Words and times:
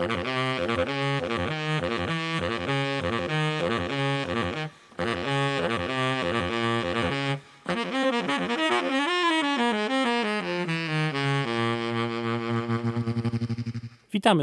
Witamy 0.00 0.14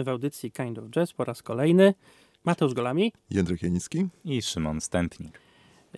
w 0.04 0.10
audycji 0.10 0.52
Kind 0.52 0.80
of 0.80 0.90
Jazz 0.90 1.14
po 1.14 1.24
raz 1.24 1.44
kolejny. 1.44 1.94
Mateusz 2.46 2.74
Golami. 2.74 3.14
Jędrek 3.30 3.64
Janicki. 3.64 4.08
I 4.26 4.42
Szymon 4.42 4.82
Stępnik. 4.82 5.40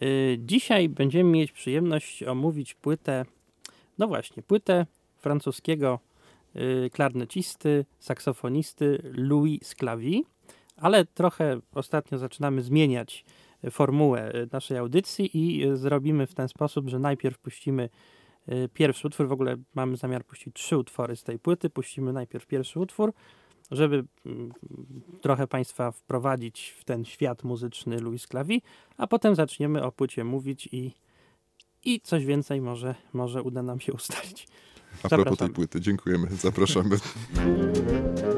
Y, 0.01 0.37
dzisiaj 0.39 0.89
będziemy 0.89 1.29
mieć 1.29 1.51
przyjemność 1.51 2.23
omówić 2.23 2.73
płytę, 2.73 3.25
no 3.97 4.07
właśnie, 4.07 4.43
płytę 4.43 4.85
francuskiego 5.17 5.99
klarnecisty, 6.91 7.85
saksofonisty 7.99 9.11
Louis 9.17 9.59
Sclavi, 9.63 10.25
ale 10.77 11.05
trochę 11.05 11.59
ostatnio 11.75 12.17
zaczynamy 12.17 12.61
zmieniać 12.61 13.25
formułę 13.71 14.35
y, 14.35 14.47
naszej 14.51 14.77
audycji 14.77 15.29
i 15.33 15.65
zrobimy 15.73 16.27
w 16.27 16.35
ten 16.35 16.47
sposób, 16.47 16.89
że 16.89 16.99
najpierw 16.99 17.39
puścimy 17.39 17.89
pierwszy 18.73 19.07
utwór, 19.07 19.27
w 19.27 19.31
ogóle 19.31 19.55
mamy 19.75 19.97
zamiar 19.97 20.25
puścić 20.25 20.53
trzy 20.53 20.77
utwory 20.77 21.15
z 21.15 21.23
tej 21.23 21.39
płyty, 21.39 21.69
puścimy 21.69 22.13
najpierw 22.13 22.47
pierwszy 22.47 22.79
utwór, 22.79 23.13
żeby 23.71 24.03
mm, 24.25 24.51
trochę 25.21 25.47
Państwa 25.47 25.91
wprowadzić 25.91 26.75
w 26.79 26.83
ten 26.83 27.05
świat 27.05 27.43
muzyczny 27.43 27.99
Louis 27.99 28.27
Clavi, 28.27 28.61
a 28.97 29.07
potem 29.07 29.35
zaczniemy 29.35 29.83
o 29.83 29.91
płycie 29.91 30.23
mówić 30.23 30.69
i, 30.71 30.93
i 31.83 32.01
coś 32.01 32.25
więcej 32.25 32.61
może, 32.61 32.95
może 33.13 33.43
uda 33.43 33.63
nam 33.63 33.79
się 33.79 33.93
ustalić. 33.93 34.47
A 35.03 35.09
propos 35.09 35.37
tej 35.37 35.49
płyty, 35.49 35.81
dziękujemy, 35.81 36.27
zapraszamy. 36.41 36.97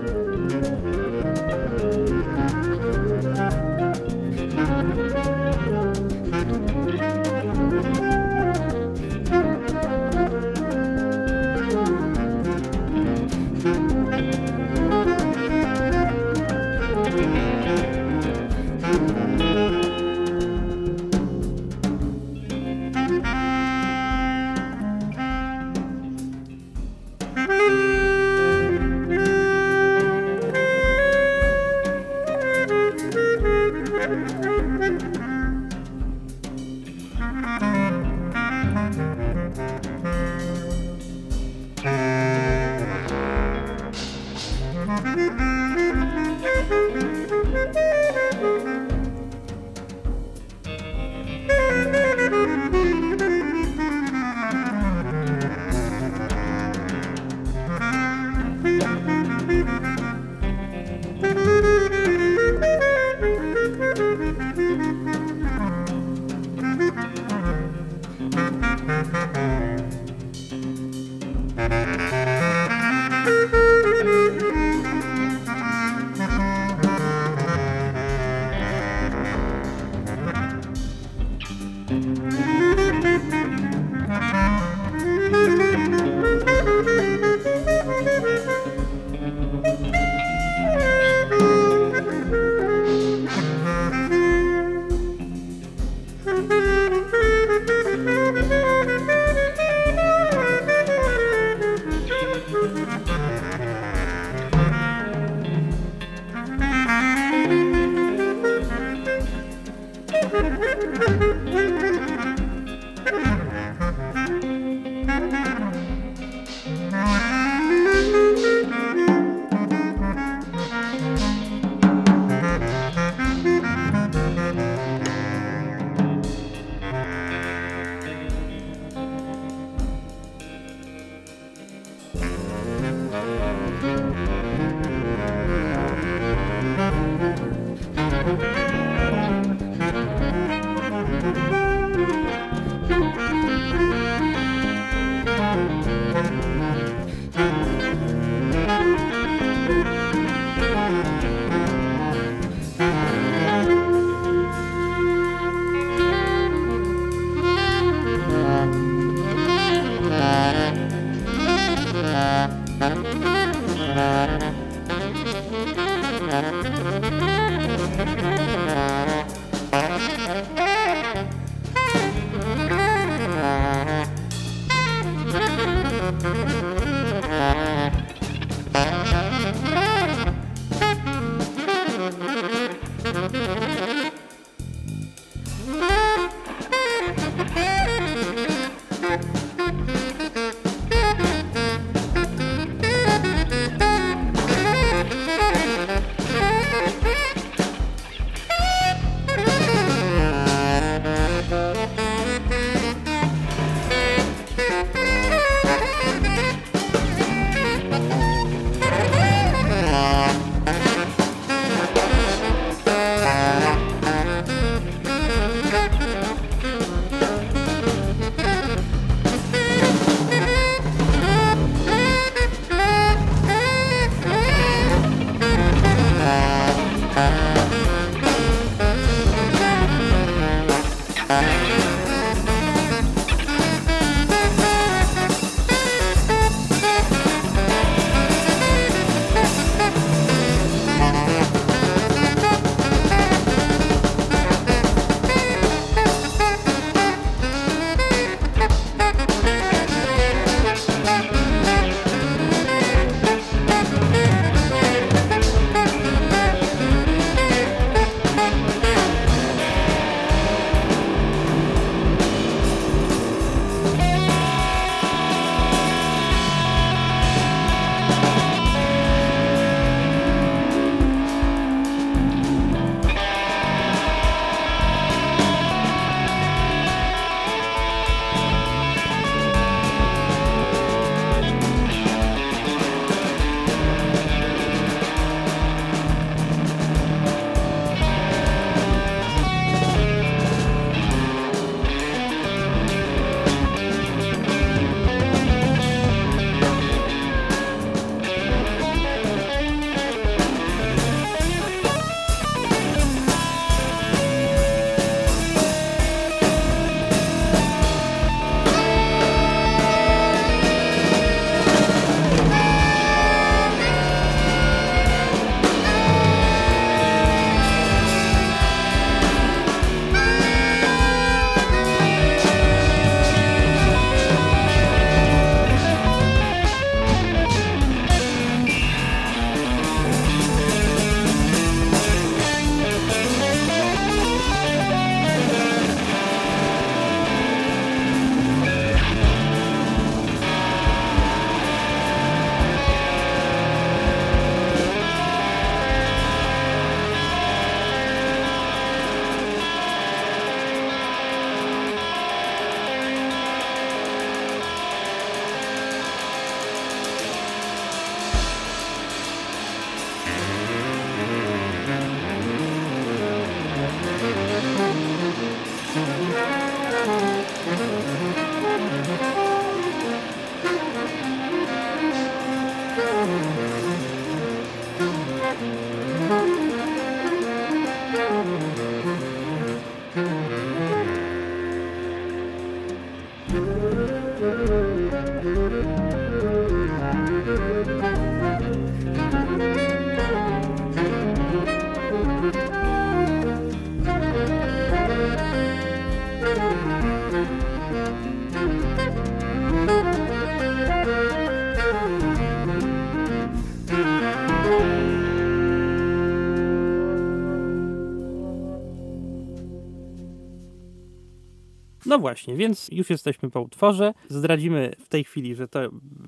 No 412.11 412.19
właśnie, 412.19 412.55
więc 412.55 412.89
już 412.91 413.09
jesteśmy 413.09 413.49
po 413.49 413.61
utworze. 413.61 414.13
Zdradzimy 414.29 414.91
w 414.99 415.07
tej 415.07 415.23
chwili, 415.23 415.55
że, 415.55 415.67
to, 415.67 415.79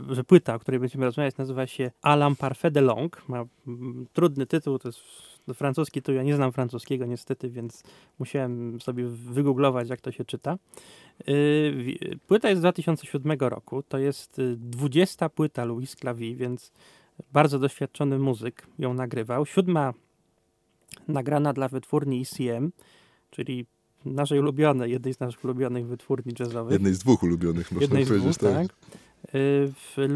że 0.10 0.24
płyta, 0.24 0.56
o 0.56 0.60
której 0.60 0.80
będziemy 0.80 1.06
rozmawiać, 1.06 1.38
nazywa 1.38 1.68
się 1.68 1.92
Alam 2.02 2.36
Parfait 2.36 2.74
de 2.74 2.82
Long. 2.82 3.30
Ma 3.30 3.46
mm, 3.68 4.06
trudny 4.14 4.46
tytuł, 4.46 4.80
to 4.80 4.88
jest 4.88 5.00
francuski, 5.54 6.02
to 6.02 6.12
ja 6.12 6.24
nie 6.24 6.36
znam 6.36 6.52
francuskiego 6.52 7.06
niestety, 7.06 7.50
więc 7.50 7.84
musiałem 8.20 8.82
sobie 8.82 9.06
wygooglować, 9.08 9.90
jak 9.90 10.02
to 10.02 10.12
się 10.12 10.26
czyta. 10.26 10.58
Y, 11.30 12.20
płyta 12.28 12.50
jest 12.50 12.60
z 12.60 12.62
2007 12.62 13.38
roku, 13.40 13.84
to 13.84 13.98
jest 13.98 14.42
20 14.58 15.26
y, 15.26 15.30
płyta 15.30 15.66
Louis 15.66 15.96
Clavi, 15.96 16.36
więc 16.36 16.72
bardzo 17.34 17.60
doświadczony 17.60 18.20
muzyk 18.20 18.68
ją 18.80 18.94
nagrywał. 18.94 19.46
Siódma 19.46 19.94
nagrana 21.08 21.54
dla 21.54 21.68
wytwórni 21.68 22.22
ECM, 22.22 22.72
czyli 23.30 23.66
naszej 24.06 24.40
ulubionej, 24.40 24.92
jednej 24.92 25.14
z 25.14 25.20
naszych 25.20 25.44
ulubionych 25.44 25.88
wytwórni 25.88 26.34
jazzowych. 26.40 26.74
Jednej 26.74 26.94
z 26.94 27.00
dwóch 27.00 27.24
ulubionych, 27.24 27.72
można 27.72 27.82
jednej 27.82 28.06
powiedzieć, 28.06 28.38
dwóch, 28.38 28.54
tak. 28.54 28.68
tak. 28.68 28.76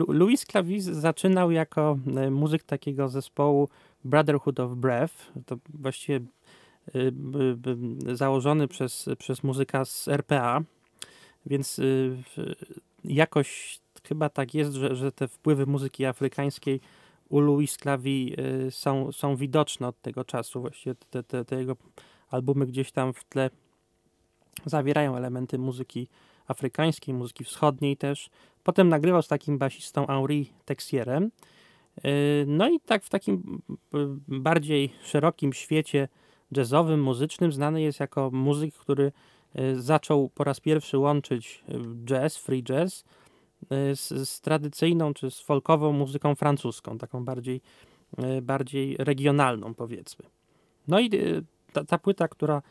Louis 0.08 0.46
Clavis 0.46 0.84
zaczynał 0.84 1.52
jako 1.52 1.98
e, 2.16 2.32
muzyk 2.32 2.64
takiego 2.64 3.10
zespołu 3.10 3.70
Brotherhood 4.06 4.60
of 4.60 4.72
Breath. 4.72 5.14
To 5.46 5.58
właściwie 5.70 6.20
e, 6.20 8.16
założony 8.16 8.68
przez, 8.68 9.10
przez 9.20 9.44
muzyka 9.44 9.86
z 9.86 10.08
RPA, 10.08 10.62
więc 11.46 11.82
jakoś 13.04 13.80
chyba 14.08 14.30
tak 14.30 14.54
jest, 14.54 14.74
że, 14.74 14.96
że 14.96 15.12
te 15.12 15.28
wpływy 15.28 15.66
muzyki 15.66 16.06
afrykańskiej 16.06 16.82
u 17.30 17.40
Louis 17.40 17.78
Clavi 17.78 18.36
są, 18.70 19.12
są 19.12 19.36
widoczne 19.36 19.88
od 19.88 20.02
tego 20.02 20.24
czasu. 20.24 20.62
Właściwie 20.62 20.96
te, 20.96 21.24
te, 21.24 21.46
te 21.46 21.56
jego 21.60 21.76
albumy 22.30 22.66
gdzieś 22.66 22.92
tam 22.92 23.14
w 23.14 23.24
tle 23.24 23.50
zawierają 24.66 25.16
elementy 25.16 25.58
muzyki 25.58 26.08
afrykańskiej, 26.48 27.14
muzyki 27.14 27.44
wschodniej 27.44 27.98
też. 27.98 28.30
Potem 28.64 28.90
nagrywał 28.90 29.22
z 29.22 29.28
takim 29.28 29.58
basistą 29.58 30.08
Henri 30.08 30.50
Texierem. 30.66 31.32
Y, 32.06 32.46
no 32.48 32.70
i 32.70 32.80
tak 32.80 33.04
w 33.04 33.10
takim 33.10 33.62
y, 33.70 33.98
bardziej 34.28 34.94
szerokim 35.04 35.54
świecie 35.54 36.08
jazzowym, 36.52 37.02
muzycznym 37.02 37.52
znany 37.52 37.82
jest 37.82 38.00
jako 38.00 38.32
muzyk, 38.32 38.76
który 38.76 39.12
y, 39.60 39.82
zaczął 39.82 40.30
po 40.30 40.44
raz 40.44 40.60
pierwszy 40.60 40.98
łączyć 40.98 41.64
jazz, 42.06 42.38
free 42.38 42.64
jazz 42.64 43.04
z, 43.94 44.30
z 44.30 44.42
tradycyjną 44.42 45.14
czy 45.14 45.32
z 45.32 45.40
folkową 45.40 45.92
muzyką 45.92 46.36
francuską, 46.36 46.98
taką 46.98 47.26
bardziej, 47.26 47.62
bardziej 48.42 48.96
regionalną 49.00 49.74
powiedzmy. 49.74 50.26
No 50.88 51.00
i 51.00 51.10
ta, 51.74 51.84
ta 51.86 51.98
płyta, 51.98 52.28
która 52.28 52.62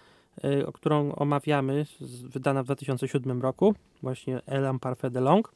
Y, 0.45 0.73
którą 0.73 1.13
omawiamy, 1.13 1.87
wydana 2.23 2.63
w 2.63 2.65
2007 2.67 3.43
roku, 3.43 3.75
właśnie 4.03 4.41
Elam 4.47 4.79
Parfait 4.79 5.13
de 5.13 5.21
Long, 5.21 5.53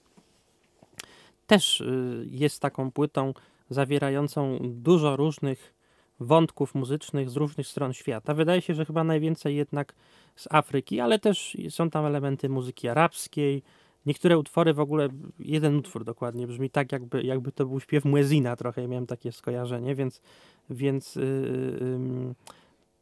też 1.47 1.81
y, 1.81 2.27
jest 2.31 2.63
taką 2.63 2.91
płytą 2.91 3.35
zawierającą 3.71 4.59
dużo 4.63 5.17
różnych 5.17 5.75
wątków 6.21 6.75
muzycznych 6.75 7.31
z 7.31 7.37
różnych 7.37 7.67
stron 7.67 7.93
świata. 7.93 8.35
Wydaje 8.35 8.63
się, 8.63 8.75
że 8.75 8.85
chyba 8.85 9.05
najwięcej 9.05 9.57
jednak 9.57 9.95
z 10.37 10.49
Afryki, 10.51 11.01
ale 11.01 11.19
też 11.19 11.57
są 11.69 11.91
tam 11.91 12.07
elementy 12.07 12.49
muzyki 12.49 12.89
arabskiej. 12.89 13.63
Niektóre 14.07 14.39
utwory 14.39 14.75
w 14.75 14.81
ogóle, 14.81 15.09
jeden 15.39 15.77
utwór 15.77 16.05
dokładnie 16.05 16.47
brzmi 16.47 16.71
tak, 16.71 16.93
jakby, 16.93 17.23
jakby 17.23 17.53
to 17.53 17.67
był 17.67 17.81
śpiew 17.81 18.05
Muezina 18.05 18.57
trochę, 18.57 18.89
miałem 18.89 19.07
takie 19.07 19.33
skojarzenie, 19.33 19.95
więc, 19.95 20.21
więc 20.71 21.17
yy, 21.17 21.23
yy, 21.81 22.35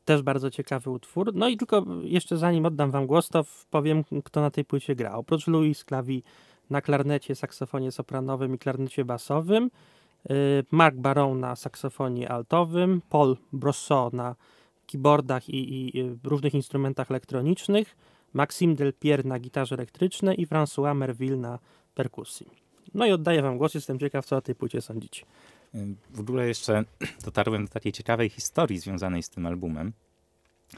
też 0.09 0.23
bardzo 0.23 0.51
ciekawy 0.51 0.91
utwór. 0.91 1.35
No 1.35 1.49
i 1.49 1.57
tylko 1.57 1.85
jeszcze 2.03 2.37
zanim 2.37 2.67
oddam 2.67 2.91
wam 2.91 3.07
głos, 3.07 3.29
to 3.29 3.45
powiem, 3.71 4.05
kto 4.25 4.41
na 4.41 4.51
tej 4.51 4.65
płycie 4.65 4.95
gra. 4.95 5.13
Oprócz 5.15 5.47
Louis 5.47 5.85
Klawi 5.85 6.23
na 6.71 6.81
klarnecie, 6.81 7.35
saksofonie 7.35 7.93
sopranowym 7.93 8.55
i 8.55 8.59
klarnecie 8.59 9.05
basowym, 9.05 9.71
y, 10.31 10.65
Mark 10.71 10.97
Baron 10.97 11.41
na 11.41 11.57
saksofonie 11.57 12.29
altowym, 12.29 13.03
Paul 13.09 13.37
Brossot 13.53 14.13
na 14.13 14.37
keyboardach 14.87 15.49
i, 15.49 15.99
i 15.99 16.17
różnych 16.25 16.55
instrumentach 16.55 17.11
elektronicznych, 17.11 17.97
Maxime 18.33 18.75
Delpierre 18.75 19.29
na 19.29 19.39
gitarze 19.39 19.75
elektrycznej 19.75 20.41
i 20.41 20.47
François 20.47 20.95
Merville 20.95 21.37
na 21.37 21.59
perkusji. 21.95 22.47
No 22.95 23.07
i 23.07 23.13
oddaję 23.13 23.43
wam 23.43 23.59
głos, 23.59 23.75
jestem 23.75 23.99
ciekaw, 23.99 24.27
co 24.27 24.37
o 24.37 24.41
tej 24.41 24.55
płycie 24.55 24.81
sądzicie. 24.81 25.25
W 26.11 26.21
ogóle 26.21 26.49
jeszcze 26.49 26.85
dotarłem 27.25 27.65
do 27.65 27.73
takiej 27.73 27.93
ciekawej 27.93 28.29
historii 28.29 28.79
związanej 28.79 29.23
z 29.23 29.29
tym 29.29 29.47
albumem. 29.47 29.93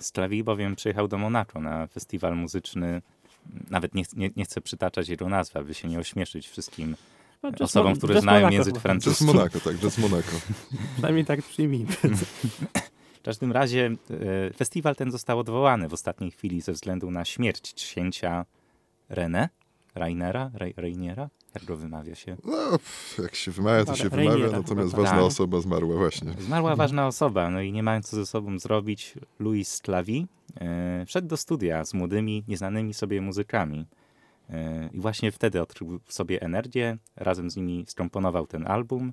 Stlawi 0.01 0.45
bowiem 0.45 0.77
przyjechał 0.77 1.09
do 1.09 1.19
Monako 1.19 1.61
na 1.61 1.87
festiwal 1.87 2.37
muzyczny. 2.37 3.03
Nawet 3.71 3.95
nie, 3.95 4.03
nie, 4.17 4.31
nie 4.37 4.45
chcę 4.45 4.61
przytaczać 4.61 5.09
jego 5.09 5.29
nazwy, 5.29 5.59
aby 5.59 5.75
się 5.75 5.89
nie 5.89 5.99
ośmieszyć 5.99 6.49
wszystkim 6.49 6.97
no, 7.43 7.51
osobom, 7.61 7.97
które 7.97 8.21
znają 8.21 8.41
Monaco, 8.41 8.55
język 8.55 8.79
francuski. 8.79 9.25
Jazz 9.25 9.35
Monaco, 9.35 9.61
tak, 9.61 9.77
Jazz 9.77 9.99
Monaco. 9.99 10.33
Przynajmniej 10.93 11.25
tak 11.25 11.43
przyjmijmy. 11.43 11.97
W 13.13 13.23
każdym 13.23 13.53
razie 13.53 13.97
e, 14.51 14.53
festiwal 14.53 14.97
ten 14.97 15.11
został 15.11 15.39
odwołany 15.39 15.89
w 15.89 15.93
ostatniej 15.93 16.31
chwili 16.31 16.61
ze 16.61 16.73
względu 16.73 17.11
na 17.11 17.25
śmierć 17.25 17.75
księcia 17.75 18.47
René, 19.11 19.49
Rainera, 19.95 20.51
Reiniera, 20.77 21.29
jak 21.55 21.65
go 21.65 21.77
wymawia 21.77 22.15
się? 22.15 22.37
No, 22.45 22.79
jak 23.23 23.35
się 23.35 23.51
wymawia, 23.51 23.85
to 23.85 23.97
się 23.97 24.09
wymawia, 24.09 24.51
natomiast 24.51 24.95
ważna 24.95 25.11
tak. 25.11 25.21
osoba 25.21 25.61
zmarła 25.61 25.97
właśnie. 25.97 26.33
Zmarła 26.39 26.77
ważna 26.77 27.07
osoba, 27.07 27.51
no 27.51 27.61
i 27.61 27.73
nie 27.73 27.83
mając 27.83 28.09
co 28.09 28.17
ze 28.17 28.27
sobą 28.27 28.59
zrobić, 28.59 29.15
Louis 29.39 29.81
Clavi 29.81 30.27
e, 30.61 31.07
wszedł 31.07 31.29
do 31.29 31.37
studia 31.37 31.85
z 31.85 31.95
młodymi, 31.95 32.45
nieznanymi 32.49 32.95
sobie 32.95 33.21
muzykami. 33.21 33.87
E, 34.51 34.91
I 34.93 35.01
właśnie 35.01 35.33
wtedy 35.33 35.63
odkrył 35.63 36.01
w 36.05 36.13
sobie 36.13 36.43
energię, 36.43 36.99
razem 37.17 37.51
z 37.51 37.57
nimi 37.57 37.85
skomponował 37.89 38.47
ten 38.47 38.67
album. 38.67 39.13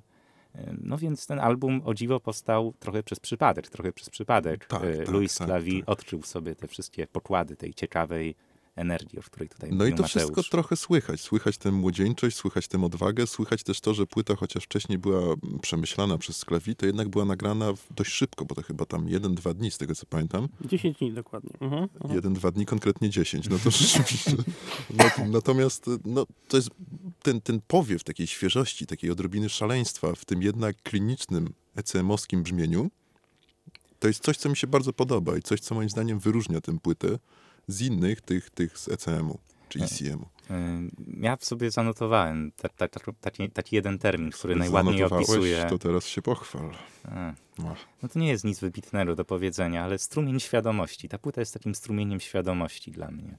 E, 0.54 0.74
no 0.82 0.98
więc 0.98 1.26
ten 1.26 1.40
album 1.40 1.82
o 1.84 1.94
dziwo 1.94 2.20
powstał 2.20 2.74
trochę 2.78 3.02
przez 3.02 3.20
przypadek, 3.20 3.68
trochę 3.68 3.92
przez 3.92 4.10
przypadek. 4.10 4.66
Tak, 4.66 4.84
e, 4.84 4.96
tak, 4.96 5.08
Louis 5.08 5.34
tak, 5.34 5.48
Clavi 5.48 5.80
tak. 5.80 5.88
odkrył 5.88 6.20
w 6.20 6.26
sobie 6.26 6.54
te 6.54 6.68
wszystkie 6.68 7.06
pokłady 7.06 7.56
tej 7.56 7.74
ciekawej 7.74 8.34
energii, 8.78 9.18
o 9.18 9.22
której 9.22 9.48
tutaj 9.48 9.70
No 9.72 9.86
i 9.86 9.90
to 9.90 10.02
Mateusz. 10.02 10.10
wszystko 10.10 10.42
trochę 10.42 10.76
słychać. 10.76 11.20
Słychać 11.20 11.58
tę 11.58 11.72
młodzieńczość, 11.72 12.36
słychać 12.36 12.68
tę 12.68 12.84
odwagę, 12.84 13.26
słychać 13.26 13.62
też 13.62 13.80
to, 13.80 13.94
że 13.94 14.06
płyta, 14.06 14.36
chociaż 14.36 14.64
wcześniej 14.64 14.98
była 14.98 15.34
przemyślana 15.62 16.18
przez 16.18 16.36
Sklewi, 16.36 16.76
to 16.76 16.86
jednak 16.86 17.08
była 17.08 17.24
nagrana 17.24 17.72
dość 17.90 18.12
szybko, 18.12 18.44
bo 18.44 18.54
to 18.54 18.62
chyba 18.62 18.84
tam 18.84 19.08
jeden, 19.08 19.34
dwa 19.34 19.54
dni, 19.54 19.70
z 19.70 19.78
tego 19.78 19.94
co 19.94 20.06
pamiętam. 20.06 20.48
Dziesięć 20.64 20.98
dni 20.98 21.12
dokładnie. 21.12 21.50
Mhm, 21.60 21.82
mhm. 21.82 22.14
Jeden, 22.14 22.34
dwa 22.34 22.50
dni, 22.50 22.66
konkretnie 22.66 23.10
dziesięć. 23.10 23.48
No 23.48 23.58
to 23.58 23.70
rzeczywiście. 23.80 24.36
Natomiast 25.26 25.86
no, 26.04 26.26
to 26.48 26.56
jest 26.56 26.70
ten, 27.22 27.40
ten 27.40 27.60
powiew 27.66 28.04
takiej 28.04 28.26
świeżości, 28.26 28.86
takiej 28.86 29.10
odrobiny 29.10 29.48
szaleństwa 29.48 30.14
w 30.14 30.24
tym 30.24 30.42
jednak 30.42 30.82
klinicznym, 30.82 31.52
ECM-owskim 31.76 32.42
brzmieniu, 32.42 32.90
to 33.98 34.08
jest 34.08 34.22
coś, 34.22 34.36
co 34.36 34.48
mi 34.48 34.56
się 34.56 34.66
bardzo 34.66 34.92
podoba 34.92 35.36
i 35.36 35.42
coś, 35.42 35.60
co 35.60 35.74
moim 35.74 35.90
zdaniem 35.90 36.18
wyróżnia 36.18 36.60
tę 36.60 36.78
płytę 36.78 37.18
z 37.68 37.80
innych 37.80 38.20
tych, 38.20 38.50
tych 38.50 38.78
z 38.78 38.88
ECM-u 38.88 39.38
czy 39.68 39.78
ECM-u. 39.78 40.26
E, 40.50 40.54
e, 40.54 40.88
ja 41.20 41.36
w 41.36 41.44
sobie 41.44 41.70
zanotowałem 41.70 42.52
taki, 43.20 43.50
taki 43.50 43.76
jeden 43.76 43.98
termin, 43.98 44.30
który 44.30 44.56
najładniej 44.56 45.04
opisuje. 45.04 45.66
to 45.70 45.78
teraz 45.78 46.06
się 46.06 46.22
pochwal. 46.22 46.70
No. 47.58 47.74
no 48.02 48.08
to 48.08 48.18
nie 48.18 48.28
jest 48.28 48.44
nic 48.44 48.60
wybitnego 48.60 49.16
do 49.16 49.24
powiedzenia, 49.24 49.84
ale 49.84 49.98
strumień 49.98 50.40
świadomości. 50.40 51.08
Ta 51.08 51.18
płyta 51.18 51.40
jest 51.40 51.54
takim 51.54 51.74
strumieniem 51.74 52.20
świadomości 52.20 52.90
dla 52.90 53.10
mnie, 53.10 53.38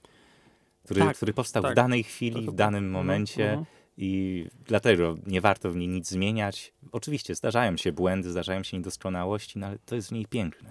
który, 0.83 1.01
tak, 1.01 1.15
który 1.15 1.33
powstał 1.33 1.63
tak. 1.63 1.71
w 1.71 1.75
danej 1.75 2.03
chwili, 2.03 2.47
w 2.47 2.53
danym 2.53 2.85
mhm, 2.85 2.91
momencie. 2.91 3.49
Mhm. 3.49 3.65
I 4.01 4.45
dlatego 4.65 5.17
nie 5.27 5.41
warto 5.41 5.71
w 5.71 5.75
niej 5.75 5.87
nic 5.87 6.09
zmieniać. 6.09 6.73
Oczywiście 6.91 7.35
zdarzają 7.35 7.77
się 7.77 7.91
błędy, 7.91 8.31
zdarzają 8.31 8.63
się 8.63 8.77
niedoskonałości, 8.77 9.59
no 9.59 9.67
ale 9.67 9.77
to 9.85 9.95
jest 9.95 10.09
w 10.09 10.11
niej 10.11 10.25
piękne. 10.25 10.69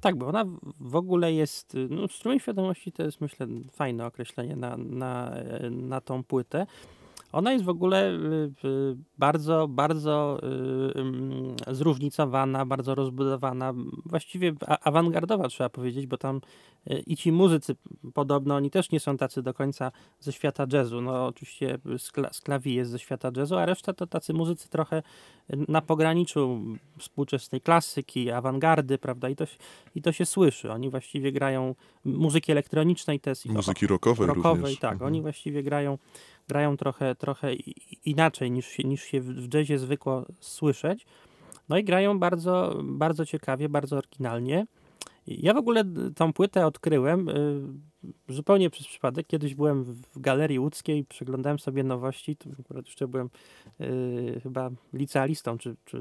Tak, 0.00 0.16
bo 0.16 0.26
ona 0.26 0.44
w 0.80 0.96
ogóle 0.96 1.32
jest, 1.32 1.76
no 1.90 2.08
strumień 2.08 2.40
świadomości 2.40 2.92
to 2.92 3.02
jest 3.02 3.20
myślę 3.20 3.46
fajne 3.72 4.06
określenie 4.06 4.56
na, 4.56 4.76
na, 4.76 5.34
na 5.70 6.00
tą 6.00 6.24
płytę. 6.24 6.66
Ona 7.32 7.52
jest 7.52 7.64
w 7.64 7.68
ogóle 7.68 8.10
y, 8.10 8.68
y, 8.68 8.96
bardzo, 9.18 9.68
bardzo 9.68 10.40
y, 11.68 11.74
zróżnicowana, 11.74 12.66
bardzo 12.66 12.94
rozbudowana, 12.94 13.74
właściwie 14.06 14.52
awangardowa 14.66 15.48
trzeba 15.48 15.68
powiedzieć, 15.70 16.06
bo 16.06 16.16
tam 16.18 16.40
i 17.06 17.16
ci 17.16 17.32
muzycy 17.32 17.76
podobno, 18.14 18.54
oni 18.54 18.70
też 18.70 18.90
nie 18.90 19.00
są 19.00 19.16
tacy 19.16 19.42
do 19.42 19.54
końca 19.54 19.92
ze 20.20 20.32
świata 20.32 20.66
jazzu. 20.72 21.00
No 21.00 21.26
oczywiście 21.26 21.78
Sklawi 22.32 22.74
jest 22.74 22.90
ze 22.90 22.98
świata 22.98 23.30
jazzu, 23.36 23.56
a 23.56 23.66
reszta 23.66 23.92
to 23.92 24.06
tacy 24.06 24.32
muzycy 24.34 24.68
trochę 24.68 25.02
na 25.68 25.82
pograniczu 25.82 26.60
współczesnej 26.98 27.60
klasyki, 27.60 28.30
awangardy, 28.30 28.98
prawda, 28.98 29.28
i 29.28 29.36
to, 29.36 29.44
i 29.94 30.02
to 30.02 30.12
się 30.12 30.26
słyszy. 30.26 30.72
Oni 30.72 30.90
właściwie 30.90 31.32
grają 31.32 31.74
muzyki 32.04 32.52
elektronicznej 32.52 33.20
też. 33.20 33.44
Muzyki 33.44 33.86
rockowej, 33.86 34.26
rockowej 34.26 34.60
również. 34.60 34.78
tak. 34.78 34.92
Mhm. 34.92 35.06
Oni 35.06 35.22
właściwie 35.22 35.62
grają 35.62 35.98
grają 36.48 36.76
trochę, 36.76 37.14
trochę 37.14 37.54
inaczej 38.04 38.50
niż 38.50 38.66
się, 38.66 38.82
niż 38.84 39.02
się 39.02 39.20
w 39.20 39.54
jazzie 39.54 39.78
zwykło 39.78 40.26
słyszeć. 40.40 41.06
No 41.68 41.78
i 41.78 41.84
grają 41.84 42.18
bardzo, 42.18 42.80
bardzo 42.84 43.26
ciekawie, 43.26 43.68
bardzo 43.68 43.96
oryginalnie. 43.96 44.66
Ja 45.26 45.54
w 45.54 45.56
ogóle 45.56 45.84
tą 46.14 46.32
płytę 46.32 46.66
odkryłem 46.66 47.28
y, 47.28 47.62
zupełnie 48.28 48.70
przez 48.70 48.86
przypadek. 48.86 49.26
Kiedyś 49.26 49.54
byłem 49.54 49.84
w 49.84 50.20
Galerii 50.20 50.58
Łódzkiej, 50.58 51.04
przeglądałem 51.04 51.58
sobie 51.58 51.84
nowości, 51.84 52.36
to 52.36 52.50
akurat 52.60 52.86
jeszcze 52.86 53.08
byłem 53.08 53.30
y, 53.80 54.40
chyba 54.42 54.70
licealistą, 54.92 55.58
czy, 55.58 55.76
czy 55.84 56.00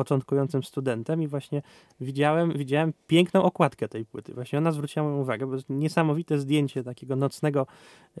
początkującym 0.00 0.62
studentem 0.62 1.22
i 1.22 1.26
właśnie 1.26 1.62
widziałem, 2.00 2.52
widziałem 2.52 2.92
piękną 3.06 3.42
okładkę 3.42 3.88
tej 3.88 4.04
płyty. 4.04 4.34
Właśnie 4.34 4.58
ona 4.58 4.72
zwróciła 4.72 5.06
moją 5.06 5.20
uwagę, 5.20 5.46
bo 5.46 5.54
jest 5.54 5.66
niesamowite 5.68 6.38
zdjęcie 6.38 6.84
takiego 6.84 7.16
nocnego 7.16 7.66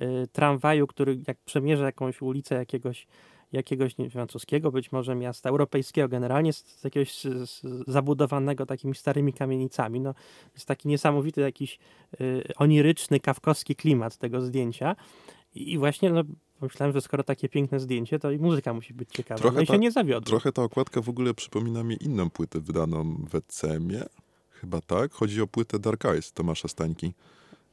y, 0.02 0.26
tramwaju, 0.32 0.86
który 0.86 1.18
jak 1.28 1.38
przemierza 1.38 1.84
jakąś 1.84 2.22
ulicę 2.22 2.54
jakiegoś 2.54 3.06
jakiegoś 3.52 3.98
nie, 3.98 4.10
francuskiego, 4.10 4.72
być 4.72 4.92
może 4.92 5.14
miasta 5.14 5.48
europejskiego, 5.48 6.08
generalnie 6.08 6.52
z, 6.52 6.64
z 6.64 6.84
jakiegoś 6.84 7.14
z, 7.14 7.50
z 7.50 7.62
zabudowanego 7.86 8.66
takimi 8.66 8.94
starymi 8.94 9.32
kamienicami. 9.32 10.00
No, 10.00 10.14
jest 10.54 10.66
taki 10.66 10.88
niesamowity 10.88 11.40
jakiś 11.40 11.78
y, 12.20 12.42
oniryczny, 12.56 13.20
kawkowski 13.20 13.76
klimat 13.76 14.16
tego 14.16 14.40
zdjęcia. 14.40 14.96
I, 15.54 15.72
i 15.72 15.78
właśnie 15.78 16.10
no, 16.10 16.22
Pomyślałem, 16.60 16.92
że 16.92 17.00
skoro 17.00 17.22
takie 17.22 17.48
piękne 17.48 17.80
zdjęcie, 17.80 18.18
to 18.18 18.30
i 18.30 18.38
muzyka 18.38 18.74
musi 18.74 18.94
być 18.94 19.08
ciekawa. 19.10 19.40
Trochę 19.40 19.56
no 19.56 19.62
i 19.62 19.66
ta, 19.66 19.72
się 19.72 19.78
nie 19.78 19.92
zawiodłem. 19.92 20.24
Trochę 20.24 20.52
ta 20.52 20.62
okładka 20.62 21.00
w 21.00 21.08
ogóle 21.08 21.34
przypomina 21.34 21.82
mi 21.82 21.96
inną 22.00 22.30
płytę 22.30 22.60
wydaną 22.60 23.26
w 23.30 23.34
ECM-ie. 23.34 24.04
Chyba 24.50 24.80
tak. 24.80 25.12
Chodzi 25.12 25.42
o 25.42 25.46
płytę 25.46 25.78
Dark 25.78 26.04
Eyes 26.04 26.32
Tomasza 26.32 26.68
Stańki. 26.68 27.12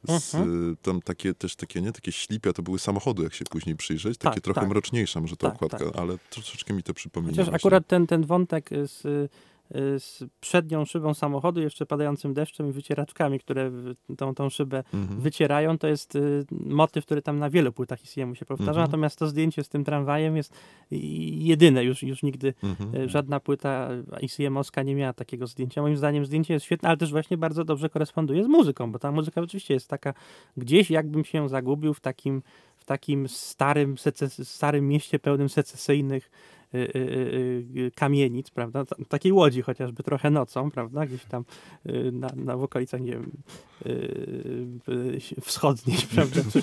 Z, 0.04 0.34
mhm. 0.34 0.76
Tam 0.82 1.02
takie 1.02 1.34
też 1.34 1.56
takie, 1.56 1.82
nie, 1.82 1.92
takie 1.92 2.12
ślipia, 2.12 2.52
to 2.52 2.62
były 2.62 2.78
samochody, 2.78 3.22
jak 3.22 3.34
się 3.34 3.44
później 3.44 3.76
przyjrzeć. 3.76 4.18
Takie 4.18 4.34
tak, 4.34 4.44
trochę 4.44 4.60
tak. 4.60 4.68
mroczniejsza 4.68 5.20
może 5.20 5.36
ta 5.36 5.46
tak, 5.46 5.56
okładka, 5.56 5.90
tak. 5.90 5.96
ale 5.96 6.18
troszeczkę 6.30 6.74
mi 6.74 6.82
to 6.82 6.94
przypomina. 6.94 7.32
Chociaż 7.32 7.46
właśnie. 7.46 7.56
akurat 7.56 7.86
ten, 7.86 8.06
ten 8.06 8.24
wątek 8.24 8.70
z 8.70 9.04
Y, 9.04 9.28
z 9.74 10.24
przednią 10.40 10.84
szybą 10.84 11.14
samochodu, 11.14 11.60
jeszcze 11.60 11.86
padającym 11.86 12.34
deszczem 12.34 12.68
i 12.68 12.72
wycieraczkami, 12.72 13.40
które 13.40 13.70
tą, 14.16 14.34
tą 14.34 14.50
szybę 14.50 14.84
mhm. 14.94 15.20
wycierają. 15.20 15.78
To 15.78 15.86
jest 15.86 16.16
y, 16.16 16.46
motyw, 16.52 17.04
który 17.04 17.22
tam 17.22 17.38
na 17.38 17.50
wielu 17.50 17.72
płytach 17.72 18.04
ICM 18.04 18.34
się 18.34 18.44
powtarza, 18.44 18.70
mhm. 18.70 18.86
natomiast 18.86 19.18
to 19.18 19.26
zdjęcie 19.26 19.64
z 19.64 19.68
tym 19.68 19.84
tramwajem 19.84 20.36
jest 20.36 20.54
jedyne. 20.90 21.84
Już, 21.84 22.02
już 22.02 22.22
nigdy 22.22 22.54
mhm. 22.62 22.94
Y, 22.94 23.08
żadna 23.08 23.40
płyta 23.40 23.88
ICM-owska 24.20 24.84
nie 24.84 24.94
miała 24.94 25.12
takiego 25.12 25.46
zdjęcia. 25.46 25.82
Moim 25.82 25.96
zdaniem 25.96 26.26
zdjęcie 26.26 26.54
jest 26.54 26.66
świetne, 26.66 26.88
ale 26.88 26.98
też 26.98 27.10
właśnie 27.10 27.36
bardzo 27.36 27.64
dobrze 27.64 27.88
koresponduje 27.88 28.44
z 28.44 28.46
muzyką, 28.46 28.92
bo 28.92 28.98
ta 28.98 29.12
muzyka 29.12 29.40
oczywiście 29.40 29.74
jest 29.74 29.88
taka 29.88 30.14
gdzieś 30.56 30.90
jakbym 30.90 31.24
się 31.24 31.48
zagubił 31.48 31.94
w 31.94 32.00
takim 32.00 32.42
w 32.76 32.84
takim 32.84 33.28
starym, 33.28 33.94
starym 34.42 34.88
mieście 34.88 35.18
pełnym 35.18 35.48
secesyjnych 35.48 36.30
Y, 36.30 36.30
y, 36.30 36.57
y, 36.57 36.57
kamienic, 37.94 38.50
prawda, 38.50 38.84
takiej 39.08 39.32
łodzi 39.32 39.62
chociażby 39.62 40.02
trochę 40.02 40.30
nocą, 40.30 40.70
prawda, 40.70 41.06
gdzieś 41.06 41.24
tam 41.24 41.44
na, 42.12 42.28
na 42.36 42.56
w 42.56 42.62
okolicach, 42.62 43.00
nie 43.00 43.12
wiem, 43.12 43.30
wschodniej, 45.40 45.98
prawda, 46.14 46.40
czy, 46.52 46.62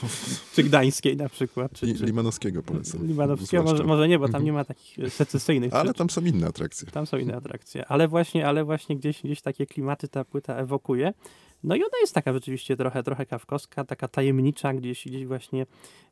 czy 0.53 0.63
gdańskiej 0.63 1.17
na 1.17 1.29
przykład. 1.29 1.71
Czy, 1.73 1.95
czy 1.95 2.05
Limanowskiego 2.05 2.63
polecam. 2.63 3.07
Limanowskiego 3.07 3.63
może, 3.63 3.83
może 3.83 4.07
nie, 4.07 4.19
bo 4.19 4.29
tam 4.29 4.43
nie 4.43 4.53
ma 4.53 4.65
takich 4.65 5.13
secesyjnych. 5.13 5.73
Ale 5.73 5.93
tam 5.93 6.09
są 6.09 6.21
inne 6.21 6.47
atrakcje. 6.47 6.87
Tam 6.91 7.05
są 7.05 7.17
inne 7.17 7.35
atrakcje, 7.35 7.87
ale 7.87 8.07
właśnie, 8.07 8.47
ale 8.47 8.65
właśnie 8.65 8.95
gdzieś, 8.95 9.21
gdzieś 9.23 9.41
takie 9.41 9.65
klimaty 9.65 10.07
ta 10.07 10.25
płyta 10.25 10.55
ewokuje. 10.55 11.13
No 11.65 11.75
i 11.75 11.79
ona 11.83 11.97
jest 12.01 12.13
taka 12.13 12.33
rzeczywiście 12.33 12.77
trochę, 12.77 13.03
trochę 13.03 13.25
kawkowska, 13.25 13.83
taka 13.83 14.07
tajemnicza, 14.07 14.73
gdzieś, 14.73 15.05
gdzieś 15.07 15.25
właśnie 15.25 15.65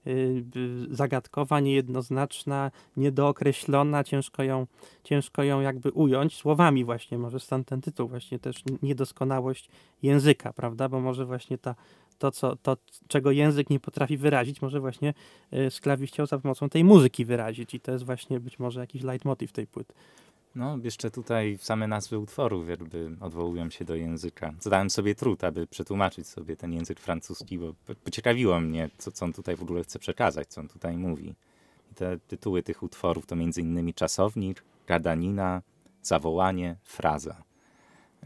yy, 0.06 0.44
zagadkowa, 0.92 1.60
niejednoznaczna, 1.60 2.72
niedookreślona, 2.98 4.04
ciężko 4.04 4.44
ją, 4.44 4.68
ciężko 5.04 5.44
ją 5.44 5.62
jakby 5.62 5.92
ująć 5.92 6.36
słowami 6.36 6.86
właśnie, 6.86 7.18
może 7.18 7.40
stąd 7.40 7.68
ten 7.68 7.82
tytuł 7.82 8.08
właśnie 8.08 8.40
też 8.40 8.64
niedoskonałość 8.82 9.70
języka, 10.04 10.54
prawda, 10.54 10.90
bo 10.90 11.00
może 11.00 11.26
właśnie 11.26 11.58
ta, 11.58 11.76
to, 12.18 12.32
co, 12.32 12.56
to, 12.56 12.78
czego 13.08 13.32
język 13.32 13.70
nie 13.70 13.80
potrafi 13.80 14.18
wyrazić, 14.18 14.62
może 14.62 14.80
właśnie 14.80 15.14
yy, 15.52 15.72
Sklawi 15.72 16.08
chciał 16.08 16.26
za 16.26 16.40
pomocą 16.40 16.70
tej 16.70 16.84
muzyki 16.84 17.26
wyrazić 17.26 17.74
i 17.74 17.80
to 17.80 17.92
jest 17.92 18.06
właśnie 18.06 18.40
być 18.40 18.60
może 18.60 18.80
jakiś 18.80 19.04
leitmotiv 19.04 19.52
tej 19.52 19.68
płyty. 19.68 19.94
No, 20.56 20.78
jeszcze 20.84 21.12
tutaj 21.12 21.58
same 21.62 21.88
nazwy 21.88 22.20
utworów 22.20 22.70
jakby 22.70 23.12
odwołują 23.20 23.70
się 23.70 23.86
do 23.86 23.96
języka. 23.96 24.54
Zadałem 24.60 24.90
sobie 24.90 25.16
trud, 25.16 25.44
aby 25.44 25.68
przetłumaczyć 25.68 26.28
sobie 26.28 26.56
ten 26.56 26.74
język 26.74 27.00
francuski, 27.00 27.60
bo 27.60 27.74
pociekawiło 28.04 28.60
mnie, 28.60 28.90
co, 28.98 29.12
co 29.12 29.26
on 29.26 29.34
tutaj 29.34 29.56
w 29.56 29.62
ogóle 29.62 29.84
chce 29.84 30.00
przekazać, 30.00 30.48
co 30.48 30.62
on 30.62 30.68
tutaj 30.68 30.98
mówi. 30.98 31.36
I 31.92 31.96
te 31.96 32.20
tytuły 32.20 32.64
tych 32.64 32.84
utworów 32.84 33.26
to 33.26 33.36
innymi 33.36 33.94
Czasownik, 33.94 34.64
Gadanina, 34.88 35.62
Zawołanie, 36.02 36.76
Fraza. 36.84 37.44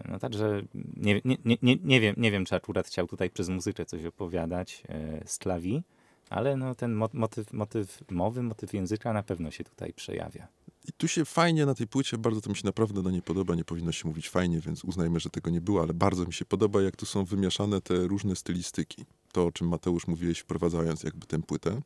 No 0.05 0.19
także 0.19 0.61
nie, 0.97 1.21
nie, 1.25 1.37
nie, 1.61 1.77
nie, 1.83 2.01
wiem, 2.01 2.15
nie 2.17 2.31
wiem, 2.31 2.45
czy 2.45 2.55
akurat 2.55 2.87
chciał 2.87 3.07
tutaj 3.07 3.29
przez 3.29 3.49
muzykę 3.49 3.85
coś 3.85 4.05
opowiadać 4.05 4.83
e, 4.89 5.27
z 5.27 5.37
klawi, 5.37 5.83
ale 6.29 6.57
no 6.57 6.75
ten 6.75 6.93
motyw, 7.13 7.53
motyw 7.53 8.11
mowy, 8.11 8.43
motyw 8.43 8.73
języka 8.73 9.13
na 9.13 9.23
pewno 9.23 9.51
się 9.51 9.63
tutaj 9.63 9.93
przejawia. 9.93 10.47
I 10.87 10.91
tu 10.91 11.07
się 11.07 11.25
fajnie 11.25 11.65
na 11.65 11.75
tej 11.75 11.87
płycie, 11.87 12.17
bardzo 12.17 12.41
to 12.41 12.49
mi 12.49 12.55
się 12.55 12.65
naprawdę 12.65 13.03
do 13.03 13.11
niej 13.11 13.21
podoba, 13.21 13.55
nie 13.55 13.63
powinno 13.63 13.91
się 13.91 14.07
mówić 14.07 14.29
fajnie, 14.29 14.59
więc 14.59 14.83
uznajmy, 14.83 15.19
że 15.19 15.29
tego 15.29 15.49
nie 15.49 15.61
było, 15.61 15.81
ale 15.81 15.93
bardzo 15.93 16.25
mi 16.25 16.33
się 16.33 16.45
podoba, 16.45 16.81
jak 16.81 16.95
tu 16.95 17.05
są 17.05 17.25
wymieszane 17.25 17.81
te 17.81 18.07
różne 18.07 18.35
stylistyki. 18.35 19.05
To, 19.31 19.45
o 19.45 19.51
czym 19.51 19.67
Mateusz 19.67 20.07
mówiłeś, 20.07 20.39
wprowadzając 20.39 21.03
jakby 21.03 21.27
tę 21.27 21.41
płytę. 21.41 21.81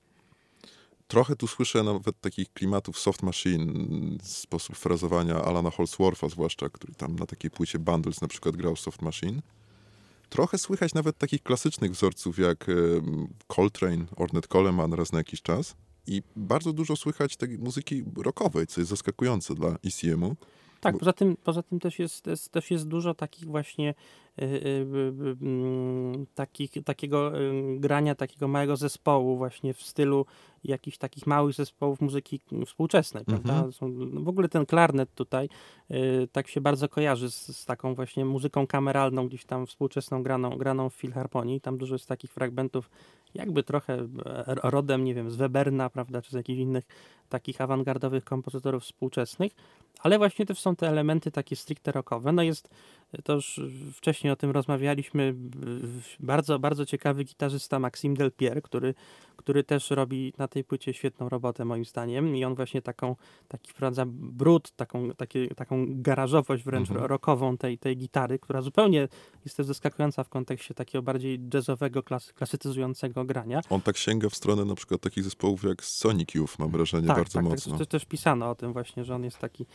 Trochę 1.08 1.36
tu 1.36 1.48
słyszę 1.48 1.84
nawet 1.84 2.22
takich 2.22 2.54
klimatów 2.54 3.00
soft 3.00 3.24
machine, 3.24 3.74
sposób 4.24 4.76
frazowania 4.76 5.36
Alana 5.36 5.72
Holswortha 5.72 6.30
zwłaszcza, 6.30 6.70
który 6.70 6.94
tam 6.94 7.16
na 7.16 7.26
takiej 7.26 7.52
płycie 7.52 7.80
Bundles 7.80 8.22
na 8.22 8.28
przykład 8.28 8.56
grał 8.56 8.76
soft 8.76 9.02
machine. 9.02 9.42
Trochę 10.30 10.58
słychać 10.58 10.94
nawet 10.94 11.18
takich 11.18 11.44
klasycznych 11.44 11.92
wzorców 11.92 12.38
jak 12.38 12.66
Coltrane, 13.48 14.06
Ornette 14.16 14.48
Coleman 14.48 14.94
raz 14.94 15.12
na 15.12 15.18
jakiś 15.18 15.42
czas. 15.42 15.76
I 16.08 16.24
bardzo 16.36 16.74
dużo 16.74 16.96
słychać 16.96 17.38
tej 17.38 17.58
muzyki 17.58 18.04
rockowej, 18.18 18.68
co 18.68 18.82
jest 18.82 18.90
zaskakujące 18.90 19.56
dla 19.56 19.78
ECM-u. 19.86 20.36
Tak, 20.82 20.98
poza 20.98 21.14
tym, 21.14 21.38
poza 21.44 21.64
tym 21.64 21.80
też, 21.80 22.00
jest, 22.00 22.28
jest, 22.28 22.50
też 22.50 22.72
jest 22.72 22.88
dużo 22.88 23.14
takich 23.14 23.46
właśnie 23.46 23.94
takich, 26.36 26.72
takiego 26.86 27.32
grania 27.76 28.16
takiego 28.16 28.48
małego 28.48 28.76
zespołu 28.76 29.38
właśnie 29.38 29.74
w 29.74 29.82
stylu 29.82 30.26
jakichś 30.64 30.98
takich 30.98 31.28
małych 31.28 31.54
zespołów 31.54 32.02
muzyki 32.02 32.40
współczesnej, 32.66 33.26
prawda? 33.26 33.54
Mhm. 33.54 33.72
Są, 33.72 33.88
no 33.88 34.22
w 34.22 34.28
ogóle 34.28 34.50
ten 34.50 34.66
klarnet 34.66 35.14
tutaj 35.16 35.50
tak 36.32 36.48
się 36.48 36.62
bardzo 36.62 36.90
kojarzy 36.90 37.32
z, 37.32 37.58
z, 37.58 37.66
taką 37.66 37.96
właśnie 37.96 38.26
muzyką 38.26 38.68
kameralną, 38.68 39.28
gdzieś 39.28 39.46
tam 39.46 39.66
współczesną 39.66 40.24
graną, 40.24 40.58
graną 40.58 40.90
w 40.90 40.94
filharmonii. 40.94 41.62
Tam 41.62 41.78
dużo 41.78 41.96
jest 41.96 42.08
takich 42.08 42.32
fragmentów 42.32 42.90
jakby 43.34 43.64
trochę 43.64 43.94
e, 44.26 44.56
rodem, 44.64 45.04
nie 45.04 45.14
wiem, 45.14 45.32
z 45.32 45.36
Weberna, 45.36 45.90
prawda, 45.90 46.22
czy 46.22 46.32
z 46.32 46.34
jakichś 46.34 46.60
innych 46.60 46.86
takich 47.30 47.62
awangardowych 47.62 48.24
kompozytorów 48.24 48.84
współczesnych, 48.84 49.52
ale 50.00 50.18
właśnie 50.18 50.46
też 50.46 50.60
są 50.60 50.76
te 50.76 50.88
elementy 50.88 51.32
takie 51.32 51.56
stricte 51.56 51.92
rockowe. 51.92 52.32
No 52.32 52.44
jest, 52.44 52.70
to 53.24 53.34
już 53.34 53.62
wcześniej 53.94 54.34
o 54.34 54.36
tym 54.36 54.52
rozmawialiśmy, 54.52 55.36
bardzo, 56.20 56.60
bardzo 56.60 56.86
ciekawy 56.86 57.24
gitarzysta 57.24 57.80
Maxime 57.80 58.16
Delpierre, 58.16 58.62
który, 58.62 58.94
który 59.42 59.64
też 59.64 59.90
robi 59.90 60.34
na 60.38 60.48
tej 60.48 60.64
płycie 60.64 60.94
świetną 60.94 61.30
robotę 61.30 61.66
moim 61.66 61.86
zdaniem 61.86 62.36
i 62.36 62.46
on 62.46 62.56
właśnie 62.56 62.82
taką, 62.82 63.16
taki 63.48 63.72
wprowadza 63.72 64.06
brud, 64.08 64.72
taką, 64.72 65.12
takie, 65.12 65.48
taką 65.48 65.86
garażowość 65.90 66.64
wręcz 66.64 66.90
mhm. 66.90 67.08
rockową 67.08 67.58
tej, 67.58 67.78
tej 67.78 67.98
gitary, 67.98 68.40
która 68.40 68.62
zupełnie 68.62 69.08
jest 69.46 69.58
też 69.58 69.66
zaskakująca 69.66 70.24
w 70.24 70.30
kontekście 70.30 70.74
takiego 70.74 71.02
bardziej 71.02 71.40
jazzowego, 71.54 72.04
klasy, 72.04 72.34
klasycyzującego 72.34 73.26
grania. 73.26 73.62
On 73.70 73.82
tak 73.82 73.98
sięga 73.98 74.30
w 74.30 74.36
stronę 74.36 74.66
na 74.66 74.76
przykład 74.76 75.02
takich 75.02 75.24
zespołów 75.24 75.64
jak 75.64 75.84
Sonic 75.84 76.36
Youth, 76.36 76.60
mam 76.60 76.72
wrażenie, 76.72 77.08
tak, 77.08 77.18
bardzo 77.18 77.34
tak, 77.34 77.44
tak 77.44 77.52
mocno. 77.52 77.72
Tak, 77.72 77.80
też, 77.80 77.88
też 77.88 78.06
pisano 78.06 78.50
o 78.50 78.56
tym 78.56 78.74
właśnie, 78.74 79.06
że 79.06 79.16
on 79.16 79.24
jest 79.24 79.38
taki, 79.38 79.66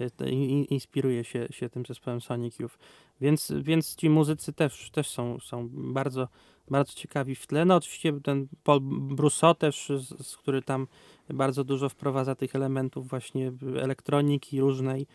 e, 0.00 0.30
inspiruje 0.70 1.24
się, 1.24 1.46
się 1.50 1.68
tym 1.68 1.86
zespołem 1.86 2.20
Sonic 2.20 2.58
Youth. 2.58 2.78
Więc, 3.20 3.52
więc 3.62 3.96
ci 3.96 4.10
muzycy 4.10 4.52
też, 4.52 4.90
też 4.90 5.08
są, 5.08 5.40
są 5.40 5.68
bardzo 5.72 6.28
bardzo 6.70 6.92
ciekawi 6.92 7.34
w 7.34 7.46
tle. 7.46 7.64
No 7.64 7.76
oczywiście 7.76 8.20
ten 8.20 8.46
Paul 8.64 8.80
Brousseau 8.90 9.54
też, 9.54 9.92
z, 9.96 10.26
z, 10.26 10.36
który 10.36 10.62
tam 10.62 10.86
bardzo 11.30 11.64
dużo 11.64 11.88
wprowadza 11.88 12.34
tych 12.34 12.54
elementów 12.54 13.08
właśnie 13.08 13.52
elektroniki 13.80 14.60
różnej 14.60 15.06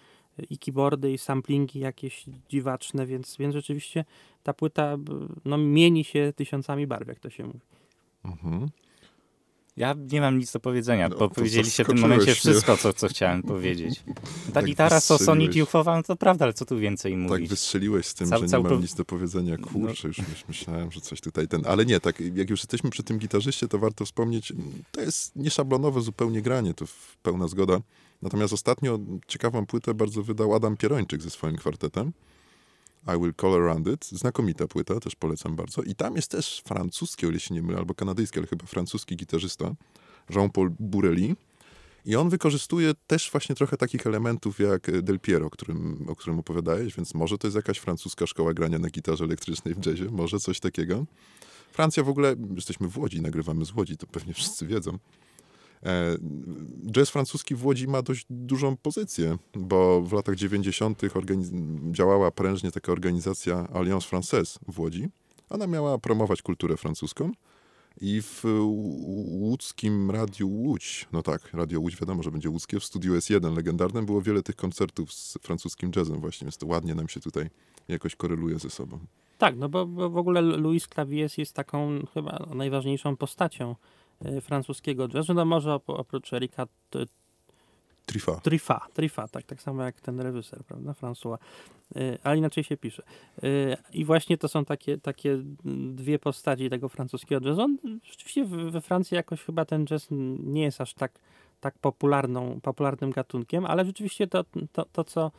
i 0.49 0.57
keyboardy 0.57 1.11
i 1.11 1.17
samplingi 1.17 1.79
jakieś 1.79 2.25
dziwaczne, 2.49 3.05
więc, 3.05 3.37
więc 3.37 3.53
rzeczywiście 3.53 4.05
ta 4.43 4.53
płyta 4.53 4.97
no, 5.45 5.57
mieni 5.57 6.03
się 6.03 6.33
tysiącami 6.35 6.87
barw, 6.87 7.07
jak 7.07 7.19
to 7.19 7.29
się 7.29 7.43
mówi. 7.43 7.59
Mhm. 8.25 8.69
Ja 9.77 9.95
nie 10.11 10.21
mam 10.21 10.37
nic 10.37 10.51
do 10.51 10.59
powiedzenia, 10.59 11.09
no, 11.09 11.17
bo 11.17 11.29
powiedzieliście 11.29 11.83
w 11.83 11.87
tym 11.87 11.99
momencie 11.99 12.35
wszystko, 12.35 12.77
co, 12.77 12.93
co 12.93 13.07
chciałem 13.07 13.43
powiedzieć. 13.43 14.03
Ta 14.45 14.51
tak 14.51 14.65
gitara 14.65 14.99
Sony 14.99 15.49
Tufowa, 15.49 15.97
no 15.97 16.03
to 16.03 16.15
prawda, 16.15 16.45
ale 16.45 16.53
co 16.53 16.65
tu 16.65 16.79
więcej 16.79 17.17
mówić? 17.17 17.39
Tak 17.39 17.49
wystrzeliłeś 17.49 18.05
z 18.05 18.13
tym, 18.13 18.27
Cał, 18.27 18.39
że 18.39 18.57
nie 18.57 18.63
mam 18.63 18.81
nic 18.81 18.95
do 18.95 19.05
powiedzenia. 19.05 19.57
No. 19.59 19.67
Kurczę, 19.67 20.07
już 20.07 20.47
myślałem, 20.47 20.91
że 20.91 21.01
coś 21.01 21.21
tutaj 21.21 21.47
ten... 21.47 21.61
Ale 21.65 21.85
nie, 21.85 21.99
tak 21.99 22.19
jak 22.35 22.49
już 22.49 22.59
jesteśmy 22.59 22.89
przy 22.89 23.03
tym 23.03 23.17
gitarzyście, 23.17 23.67
to 23.67 23.79
warto 23.79 24.05
wspomnieć, 24.05 24.53
to 24.91 25.01
jest 25.01 25.35
nieszablonowe 25.35 26.01
zupełnie 26.01 26.41
granie, 26.41 26.73
to 26.73 26.85
pełna 27.21 27.47
zgoda. 27.47 27.81
Natomiast 28.21 28.53
ostatnio 28.53 28.99
ciekawą 29.27 29.65
płytę 29.65 29.93
bardzo 29.93 30.23
wydał 30.23 30.55
Adam 30.55 30.77
Pierończyk 30.77 31.21
ze 31.21 31.29
swoim 31.29 31.55
kwartetem. 31.55 32.11
I 33.07 33.19
Will 33.19 33.33
Call 33.41 33.53
Around 33.53 33.87
It. 33.87 34.05
Znakomita 34.05 34.67
płyta, 34.67 34.99
też 34.99 35.15
polecam 35.15 35.55
bardzo. 35.55 35.81
I 35.81 35.95
tam 35.95 36.15
jest 36.15 36.31
też 36.31 36.61
francuski, 36.65 37.25
o 37.25 37.29
ile 37.29 37.39
się 37.39 37.53
nie 37.53 37.61
mylę, 37.61 37.77
albo 37.77 37.93
kanadyjski, 37.93 38.39
ale 38.39 38.47
chyba 38.47 38.65
francuski 38.65 39.15
gitarzysta, 39.15 39.75
Jean-Paul 40.29 40.71
Bourrelli. 40.79 41.35
I 42.05 42.15
on 42.15 42.29
wykorzystuje 42.29 42.93
też 43.07 43.31
właśnie 43.31 43.55
trochę 43.55 43.77
takich 43.77 44.07
elementów 44.07 44.59
jak 44.59 45.01
Del 45.01 45.19
Piero, 45.19 45.49
którym, 45.49 46.05
o 46.09 46.15
którym 46.15 46.39
opowiadałeś, 46.39 46.95
więc 46.95 47.13
może 47.13 47.37
to 47.37 47.47
jest 47.47 47.55
jakaś 47.55 47.77
francuska 47.77 48.27
szkoła 48.27 48.53
grania 48.53 48.79
na 48.79 48.89
gitarze 48.89 49.23
elektrycznej 49.23 49.75
w 49.75 49.85
jazzie, 49.85 50.05
może 50.11 50.39
coś 50.39 50.59
takiego. 50.59 51.05
Francja 51.71 52.03
w 52.03 52.09
ogóle, 52.09 52.35
jesteśmy 52.55 52.87
w 52.87 52.97
Łodzi, 52.97 53.21
nagrywamy 53.21 53.65
z 53.65 53.73
Łodzi, 53.73 53.97
to 53.97 54.07
pewnie 54.07 54.33
wszyscy 54.33 54.67
wiedzą. 54.67 54.97
E, 55.85 56.17
jazz 56.91 57.09
francuski 57.09 57.55
w 57.55 57.65
Łodzi 57.65 57.87
ma 57.87 58.01
dość 58.01 58.25
dużą 58.29 58.77
pozycję, 58.77 59.37
bo 59.55 60.01
w 60.01 60.13
latach 60.13 60.35
90. 60.35 61.01
działała 61.91 62.31
prężnie 62.31 62.71
taka 62.71 62.91
organizacja 62.91 63.67
Alliance 63.73 64.07
Française 64.07 64.59
w 64.67 64.79
Łodzi. 64.79 65.09
Ona 65.49 65.67
miała 65.67 65.97
promować 65.97 66.41
kulturę 66.41 66.77
francuską. 66.77 67.31
I 68.01 68.21
w 68.21 68.43
łódzkim 69.27 70.11
Radiu 70.11 70.49
Łódź, 70.49 71.07
no 71.11 71.23
tak, 71.23 71.53
Radio 71.53 71.79
Łódź 71.79 71.95
wiadomo, 71.97 72.23
że 72.23 72.31
będzie 72.31 72.49
łódzkie, 72.49 72.79
w 72.79 72.83
studiu 72.83 73.13
S1 73.13 73.55
legendarnym 73.55 74.05
było 74.05 74.21
wiele 74.21 74.43
tych 74.43 74.55
koncertów 74.55 75.13
z 75.13 75.37
francuskim 75.41 75.91
jazzem 75.95 76.19
właśnie, 76.19 76.45
więc 76.45 76.57
to 76.57 76.67
ładnie 76.67 76.95
nam 76.95 77.09
się 77.09 77.19
tutaj 77.19 77.49
jakoś 77.87 78.15
koreluje 78.15 78.59
ze 78.59 78.69
sobą. 78.69 78.99
Tak, 79.37 79.57
no 79.57 79.69
bo, 79.69 79.85
bo 79.85 80.09
w 80.09 80.17
ogóle 80.17 80.41
Louis 80.41 80.87
Clavier 80.87 81.29
jest 81.37 81.53
taką 81.53 82.05
chyba 82.13 82.45
najważniejszą 82.55 83.17
postacią 83.17 83.75
francuskiego 84.41 85.07
jazzu, 85.13 85.33
no 85.33 85.45
może 85.45 85.73
oprócz 85.73 86.33
Erika 86.33 86.67
Trifa. 88.05 88.39
Trifa, 88.39 88.87
Trifa, 88.93 89.27
tak, 89.27 89.45
tak 89.45 89.61
samo 89.61 89.83
jak 89.83 90.01
ten 90.01 90.19
reżyser, 90.19 90.63
prawda, 90.63 90.91
François, 90.91 91.37
e, 91.95 92.17
ale 92.23 92.37
inaczej 92.37 92.63
się 92.63 92.77
pisze. 92.77 93.03
E, 93.43 93.77
I 93.93 94.05
właśnie 94.05 94.37
to 94.37 94.47
są 94.47 94.65
takie, 94.65 94.97
takie 94.97 95.37
dwie 95.93 96.19
postaci 96.19 96.69
tego 96.69 96.89
francuskiego 96.89 97.47
jazzu. 97.47 97.61
On, 97.61 97.77
rzeczywiście 98.03 98.45
we 98.45 98.81
Francji 98.81 99.15
jakoś 99.15 99.43
chyba 99.43 99.65
ten 99.65 99.85
jazz 99.85 100.07
nie 100.39 100.63
jest 100.63 100.81
aż 100.81 100.93
tak, 100.93 101.11
tak 101.61 101.77
popularną, 101.79 102.59
popularnym 102.61 103.11
gatunkiem, 103.11 103.65
ale 103.65 103.85
rzeczywiście 103.85 104.27
to, 104.27 104.45
to, 104.71 104.85
to 104.85 105.03
co 105.03 105.31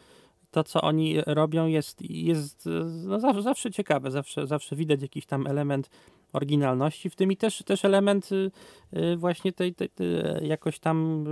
to, 0.53 0.65
co 0.65 0.81
oni 0.81 1.17
robią, 1.27 1.67
jest, 1.67 2.11
jest 2.11 2.69
no 3.05 3.21
zawsze, 3.21 3.43
zawsze 3.43 3.71
ciekawe, 3.71 4.11
zawsze, 4.11 4.47
zawsze 4.47 4.77
widać 4.77 5.03
jakiś 5.03 5.27
tam 5.27 5.47
element 5.47 5.91
oryginalności 6.33 7.11
w 7.11 7.17
tym 7.17 7.33
i 7.33 7.37
też, 7.37 7.63
też 7.63 7.85
element 7.85 8.33
y, 8.33 8.51
y, 8.97 9.17
właśnie 9.17 9.53
tej, 9.53 9.75
tej, 9.75 9.89
tej, 9.89 10.09
jakoś 10.43 10.79
tam 10.79 11.25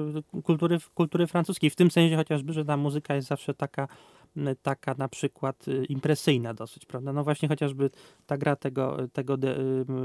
kultury, 0.44 0.78
kultury 0.94 1.26
francuskiej, 1.26 1.70
w 1.70 1.76
tym 1.76 1.90
sensie 1.90 2.16
chociażby, 2.16 2.52
że 2.52 2.64
ta 2.64 2.76
muzyka 2.76 3.14
jest 3.14 3.28
zawsze 3.28 3.54
taka 3.54 3.88
taka 4.62 4.94
na 4.98 5.08
przykład 5.08 5.68
y, 5.68 5.84
impresyjna 5.84 6.54
dosyć, 6.54 6.86
prawda? 6.86 7.12
No 7.12 7.24
właśnie 7.24 7.48
chociażby 7.48 7.90
ta 8.26 8.38
gra 8.38 8.56
tego, 8.56 8.96
tego 9.12 9.36
de, 9.36 9.56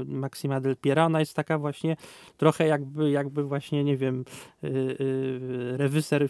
Maxima 0.06 0.60
del 0.60 0.76
Piera, 0.76 1.06
ona 1.06 1.20
jest 1.20 1.34
taka 1.34 1.58
właśnie 1.58 1.96
trochę 2.36 2.66
jakby, 2.66 3.10
jakby 3.10 3.44
właśnie, 3.44 3.84
nie 3.84 3.96
wiem, 3.96 4.24
rewyser 5.76 6.28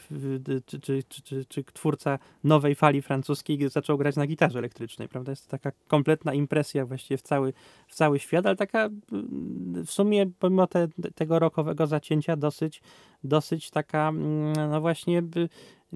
czy, 0.66 0.80
czy, 0.80 1.02
czy, 1.22 1.44
czy, 1.44 1.64
twórca 1.64 2.18
nowej 2.44 2.74
fali 2.74 3.02
francuskiej 3.02 3.68
zaczął 3.68 3.98
grać 3.98 4.16
na 4.16 4.26
gitarze 4.26 4.59
elektrycznej, 4.59 5.09
prawda? 5.09 5.32
Jest 5.32 5.44
to 5.44 5.50
taka 5.50 5.72
kompletna 5.88 6.35
impresja 6.35 6.87
właściwie 6.87 7.18
w 7.18 7.22
cały, 7.22 7.52
w 7.87 7.94
cały 7.94 8.18
świat, 8.18 8.46
ale 8.46 8.56
taka 8.56 8.88
w 9.87 9.90
sumie 9.90 10.26
pomimo 10.38 10.66
te, 10.66 10.88
tego 11.14 11.38
rokowego 11.38 11.87
zacięcia 11.87 12.37
dosyć, 12.37 12.82
dosyć 13.24 13.70
taka, 13.70 14.12
no 14.70 14.80
właśnie 14.80 15.22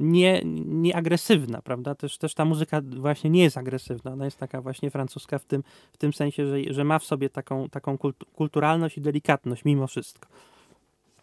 nie, 0.01 0.43
nie 0.65 0.97
agresywna, 0.97 1.63
prawda? 1.63 1.95
Też, 1.95 2.19
też 2.19 2.35
ta 2.35 2.45
muzyka 2.45 2.81
właśnie 2.97 3.31
nie 3.31 3.43
jest 3.43 3.59
agresywna, 3.59 4.13
ona 4.13 4.25
jest 4.25 4.39
taka 4.39 4.61
właśnie 4.61 4.91
francuska 4.91 5.39
w 5.39 5.45
tym, 5.45 5.63
w 5.93 5.97
tym 5.97 6.13
sensie, 6.13 6.47
że, 6.47 6.75
że 6.75 6.85
ma 6.85 6.99
w 6.99 7.05
sobie 7.05 7.31
taką, 7.31 7.69
taką 7.69 7.99
kulturalność 8.37 8.99
i 8.99 9.01
delikatność 9.01 9.65
mimo 9.65 9.87
wszystko. 9.87 10.29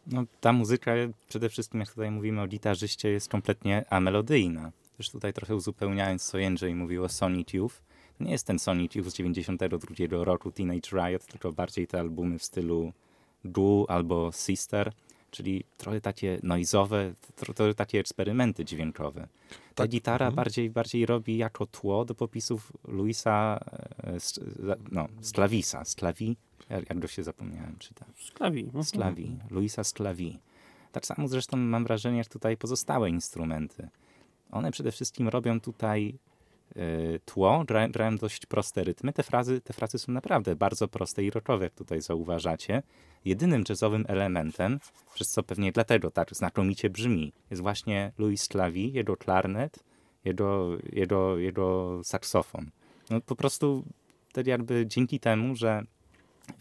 No, 0.08 0.24
ta 0.42 0.54
muzyka 0.54 0.92
przede 1.30 1.50
wszystkim, 1.50 1.80
jak 1.80 1.90
tutaj 1.90 2.12
mówimy 2.12 2.42
o 2.42 2.48
gitarzyście, 2.48 3.10
jest 3.10 3.30
kompletnie 3.30 3.86
amelodyjna. 3.90 4.72
Też 4.98 5.10
tutaj 5.10 5.34
trochę 5.34 5.56
uzupełniając, 5.56 6.26
co 6.26 6.38
Jędrzej 6.38 6.76
mówił 6.76 7.04
o 7.04 7.10
Sonic 7.10 7.54
Youth, 7.54 7.76
nie 8.20 8.32
jest 8.32 8.48
ten 8.48 8.60
Sonic 8.60 8.96
Youth 8.96 9.10
z 9.10 9.14
92 9.14 10.24
roku, 10.24 10.52
Teenage 10.52 10.90
Riot, 10.92 11.26
tylko 11.26 11.52
bardziej 11.52 11.88
te 11.88 12.00
albumy 12.00 12.40
w 12.40 12.44
stylu 12.44 12.94
Duo 13.46 13.86
albo 13.90 14.32
Sister, 14.32 14.92
czyli 15.38 15.64
trochę 15.78 16.02
takie 16.02 16.40
noizowe, 16.44 17.14
trochę 17.36 17.74
takie 17.74 18.00
eksperymenty 18.00 18.66
dźwiękowe. 18.66 19.28
Ta 19.50 19.84
tak. 19.84 19.90
gitara 19.90 20.26
mhm. 20.26 20.36
bardziej, 20.36 20.70
bardziej 20.70 21.06
robi 21.06 21.38
jako 21.38 21.66
tło 21.66 22.06
do 22.06 22.16
popisów 22.16 22.74
Luisa 22.88 23.60
e, 24.04 24.76
no, 24.92 25.08
Sklavisa, 25.22 25.86
Sklawi, 25.86 26.38
jak 26.70 27.00
go 27.00 27.08
się 27.08 27.24
zapomniałem 27.24 27.76
czytać. 27.80 28.08
Sklawi. 28.26 28.64
Mhm. 28.64 28.84
Sklawi, 28.84 29.38
Luisa 29.50 29.84
Sklawi. 29.84 30.40
Tak 30.92 31.06
samo 31.06 31.28
zresztą 31.28 31.58
mam 31.58 31.84
wrażenie, 31.84 32.18
jak 32.18 32.28
tutaj 32.28 32.58
pozostałe 32.58 33.10
instrumenty. 33.10 33.88
One 34.52 34.72
przede 34.72 34.92
wszystkim 34.92 35.28
robią 35.28 35.60
tutaj 35.60 36.20
y, 36.78 37.20
tło, 37.26 37.64
grają, 37.68 37.92
grają 37.92 38.18
dość 38.18 38.46
proste 38.46 38.84
rytmy. 38.84 39.14
Te 39.14 39.24
frazy, 39.24 39.62
te 39.62 39.74
frazy 39.74 40.00
są 40.00 40.12
naprawdę 40.12 40.56
bardzo 40.56 40.88
proste 40.88 41.24
i 41.24 41.30
rockowe, 41.30 41.66
jak 41.66 41.74
tutaj 41.74 42.02
zauważacie 42.02 42.84
jedynym 43.28 43.64
jazzowym 43.70 44.06
elementem, 44.08 44.80
przez 45.14 45.30
co 45.30 45.44
pewnie 45.44 45.72
dlatego 45.72 46.12
tak 46.12 46.36
znakomicie 46.36 46.90
brzmi, 46.90 47.34
jest 47.50 47.62
właśnie 47.62 48.12
Louis 48.18 48.48
Clavi, 48.48 48.94
jego 48.94 49.18
klarnet, 49.18 49.80
jego, 50.26 50.78
jego, 50.92 51.38
jego 51.38 52.00
saksofon. 52.04 52.70
No 53.10 53.22
po 53.22 53.36
prostu 53.36 53.84
wtedy 54.30 54.50
jakby 54.50 54.86
dzięki 54.88 55.20
temu, 55.20 55.56
że 55.56 55.84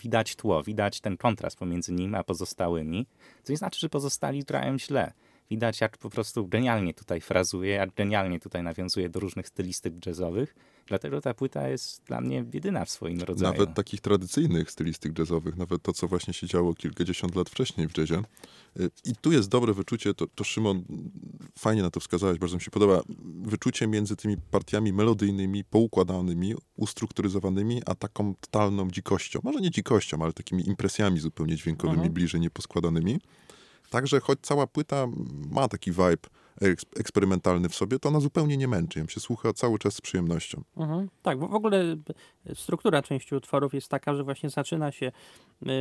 widać 0.03 0.37
tło, 0.37 0.63
widać 0.63 1.01
ten 1.01 1.17
kontrast 1.17 1.59
pomiędzy 1.59 1.93
nim 1.93 2.15
a 2.15 2.25
pozostałymi, 2.25 3.07
to 3.45 3.53
nie 3.53 3.57
znaczy, 3.57 3.81
że 3.81 3.89
pozostali 3.89 4.45
grają 4.45 4.79
źle. 4.79 5.13
Widać, 5.51 5.81
jak 5.81 5.99
po 5.99 6.11
prostu 6.11 6.49
genialnie 6.49 6.95
tutaj 6.95 7.21
frazuje, 7.21 7.71
jak 7.71 7.95
genialnie 7.95 8.41
tutaj 8.41 8.63
nawiązuje 8.63 9.09
do 9.09 9.21
różnych 9.21 9.49
stylistyk 9.49 10.07
jazzowych, 10.07 10.55
Dlatego 10.87 11.21
ta 11.21 11.35
płyta 11.35 11.69
jest 11.69 12.03
dla 12.05 12.21
mnie 12.21 12.45
jedyna 12.55 12.85
w 12.85 12.91
swoim 12.91 13.21
rodzaju. 13.21 13.53
Nawet 13.53 13.75
takich 13.75 14.01
tradycyjnych 14.01 14.71
stylistyk 14.71 15.19
jazzowych, 15.19 15.57
nawet 15.57 15.83
to, 15.83 15.93
co 15.93 16.09
właśnie 16.09 16.35
się 16.35 16.47
działo 16.47 16.75
kilkadziesiąt 16.75 17.37
lat 17.37 17.51
wcześniej 17.51 17.89
w 17.89 17.99
jazzie. 17.99 18.23
I 19.05 19.17
tu 19.21 19.33
jest 19.33 19.49
dobre 19.49 19.75
wyczucie, 19.75 20.15
to, 20.15 20.27
to 20.35 20.45
Szymon, 20.45 20.85
fajnie 21.59 21.83
na 21.83 21.91
to 21.91 22.01
wskazałeś, 22.01 22.39
bardzo 22.39 22.57
mi 22.57 22.63
się 22.63 22.71
podoba, 22.71 23.03
wyczucie 23.43 23.87
między 23.87 24.17
tymi 24.17 24.37
partiami 24.51 24.93
melodyjnymi, 24.93 25.65
poukładanymi, 25.65 26.55
ustrukturyzowanymi, 26.77 27.83
a 27.87 27.95
taką 27.95 28.35
totalną 28.35 28.91
dzikością. 28.91 29.41
Może 29.43 29.61
nie 29.61 29.71
dzikością, 29.71 30.23
ale 30.23 30.33
takimi 30.33 30.69
impresjami 30.69 31.21
zupełnie 31.21 31.57
dźwiękowymi, 31.57 31.97
mhm. 31.97 32.13
bliżej 32.13 32.41
nieposkładanymi. 32.41 33.19
Także 33.91 34.21
choć 34.21 34.39
cała 34.43 34.67
płyta 34.67 35.07
ma 35.51 35.69
taki 35.69 35.93
vibe 35.93 36.29
eksperymentalny 36.97 37.69
w 37.69 37.75
sobie, 37.75 37.99
to 37.99 38.09
ona 38.09 38.21
zupełnie 38.21 38.57
nie 38.57 38.69
męczy. 38.69 38.99
Ją 38.99 39.07
się 39.07 39.21
słucha 39.21 39.53
cały 39.53 39.79
czas 39.79 39.95
z 39.95 40.01
przyjemnością. 40.01 40.63
Mhm. 40.77 41.09
Tak, 41.23 41.39
w 41.39 41.55
ogóle 41.55 41.97
struktura 42.55 43.03
części 43.03 43.35
utworów 43.35 43.75
jest 43.75 43.89
taka, 43.89 44.15
że 44.15 44.25
właśnie 44.25 44.51
zaczyna 44.51 44.93
się 44.93 45.07
e, 45.07 45.13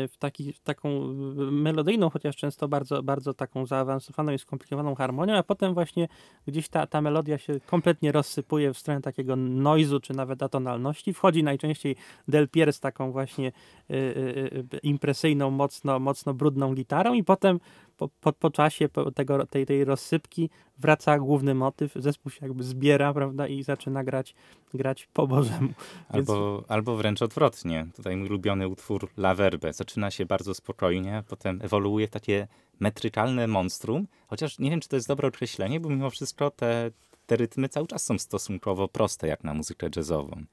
w, 0.08 0.18
taki, 0.18 0.54
w 0.54 0.60
taką 0.60 0.90
e, 0.90 1.12
melodyjną, 1.52 2.10
chociaż 2.10 2.36
często 2.36 2.68
bardzo, 2.68 3.04
bardzo 3.04 3.34
taką 3.34 3.66
zaawansowaną 3.66 4.32
i 4.32 4.40
skomplikowaną 4.40 4.96
harmonią, 4.96 5.34
a 5.34 5.44
potem 5.44 5.74
właśnie 5.74 6.08
gdzieś 6.48 6.70
ta, 6.70 6.88
ta 6.88 7.02
melodia 7.02 7.38
się 7.38 7.60
kompletnie 7.60 8.12
rozsypuje 8.12 8.74
w 8.74 8.78
stronę 8.78 9.02
takiego 9.02 9.36
noizu, 9.36 10.00
czy 10.00 10.14
nawet 10.14 10.44
atonalności. 10.44 11.14
Wchodzi 11.14 11.44
najczęściej 11.44 11.96
Del 12.28 12.50
Pier 12.50 12.74
z 12.74 12.80
taką 12.80 13.12
właśnie 13.12 13.48
y, 13.48 13.94
y, 13.94 14.80
impresyjną, 14.84 15.52
mocno, 15.52 16.00
mocno 16.00 16.34
brudną 16.34 16.74
gitarą 16.74 17.14
i 17.14 17.24
potem 17.24 17.60
po, 17.98 18.10
po, 18.22 18.34
po 18.34 18.50
czasie 18.50 18.90
po 18.90 19.12
tego, 19.12 19.48
tej, 19.48 19.66
tej 19.66 19.86
rozsypki 19.86 20.50
wraca 20.78 21.20
główny 21.20 21.56
motyw, 21.56 21.94
zespół 21.96 22.32
się 22.32 22.46
jakby 22.46 22.64
zbiera, 22.64 23.14
prawda, 23.14 23.48
i 23.48 23.64
zaczyna 23.64 24.04
grać, 24.04 24.36
grać 24.74 25.10
po 25.14 25.28
Bożemu. 25.28 25.70
Albo, 26.10 26.56
Więc... 26.56 26.72
albo 26.72 26.96
wręcz 26.96 27.22
odwrotnie. 27.22 27.88
Tutaj 27.96 28.18
mój 28.18 28.28
ulubiony 28.28 28.68
utwór 28.68 29.10
La 29.18 29.36
Verbe. 29.36 29.74
Zaczyna 29.74 30.12
się 30.12 30.26
bardzo 30.26 30.54
spokojnie, 30.54 31.24
potem 31.28 31.60
ewoluuje 31.62 32.08
w 32.08 32.12
takie 32.12 32.48
metrykalne 32.80 33.48
monstrum, 33.48 34.08
chociaż 34.28 34.60
nie 34.60 34.70
wiem, 34.70 34.80
czy 34.80 34.90
to 34.90 34.96
jest 34.96 35.08
dobre 35.08 35.28
określenie, 35.28 35.80
bo 35.80 35.90
mimo 35.90 36.10
wszystko 36.10 36.52
te, 36.52 36.92
te 37.26 37.36
rytmy 37.36 37.70
cały 37.70 37.88
czas 37.88 38.04
są 38.04 38.18
stosunkowo 38.18 38.88
proste, 38.88 39.28
jak 39.28 39.44
na 39.44 39.54
muzykę 39.54 39.90
jazzową. 39.96 40.46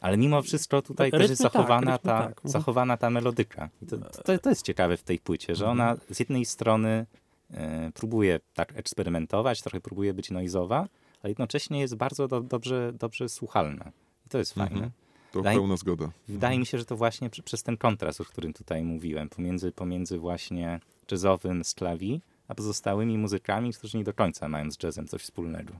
Ale 0.00 0.16
mimo 0.16 0.42
wszystko 0.42 0.82
tutaj 0.82 1.06
rytmy 1.06 1.18
też 1.18 1.30
jest 1.30 1.42
zachowana, 1.42 1.98
tak, 1.98 2.02
ta, 2.02 2.18
tak. 2.18 2.28
Mhm. 2.28 2.52
zachowana 2.52 2.96
ta 2.96 3.10
melodyka. 3.10 3.68
To, 3.90 3.98
to, 3.98 4.38
to, 4.38 4.50
jest 4.50 4.62
ciekawe 4.62 4.96
w 4.96 5.02
tej 5.02 5.18
płycie, 5.18 5.54
że 5.54 5.66
ona 5.66 5.90
mhm. 5.90 6.14
z 6.14 6.18
jednej 6.18 6.44
strony 6.44 7.06
e, 7.50 7.90
próbuje 7.94 8.40
tak 8.54 8.76
eksperymentować, 8.76 9.62
trochę 9.62 9.80
próbuje 9.80 10.14
być 10.14 10.30
noizowa, 10.30 10.88
ale 11.22 11.30
jednocześnie 11.30 11.80
jest 11.80 11.94
bardzo 11.94 12.28
do, 12.28 12.40
dobrze, 12.40 12.92
dobrze 12.92 13.28
słuchalna. 13.28 13.92
I 14.26 14.28
to 14.28 14.38
jest 14.38 14.54
fajne. 14.54 14.74
Mhm. 14.74 14.90
To 15.32 15.38
wydaje, 15.38 15.56
pełna 15.56 15.76
zgoda. 15.76 16.10
Wydaje 16.28 16.58
mi 16.58 16.66
się, 16.66 16.78
że 16.78 16.84
to 16.84 16.96
właśnie 16.96 17.30
przez 17.30 17.62
ten 17.62 17.76
kontrast, 17.76 18.20
o 18.20 18.24
którym 18.24 18.52
tutaj 18.52 18.82
mówiłem, 18.82 19.28
pomiędzy, 19.28 19.72
pomiędzy 19.72 20.18
właśnie 20.18 20.80
jazzowym 21.10 21.64
sklawi, 21.64 22.20
a 22.48 22.54
pozostałymi 22.54 23.18
muzykami, 23.18 23.72
którzy 23.72 23.98
nie 23.98 24.04
do 24.04 24.14
końca 24.14 24.48
mają 24.48 24.70
z 24.70 24.82
jazzem 24.82 25.08
coś 25.08 25.22
wspólnego. 25.22 25.72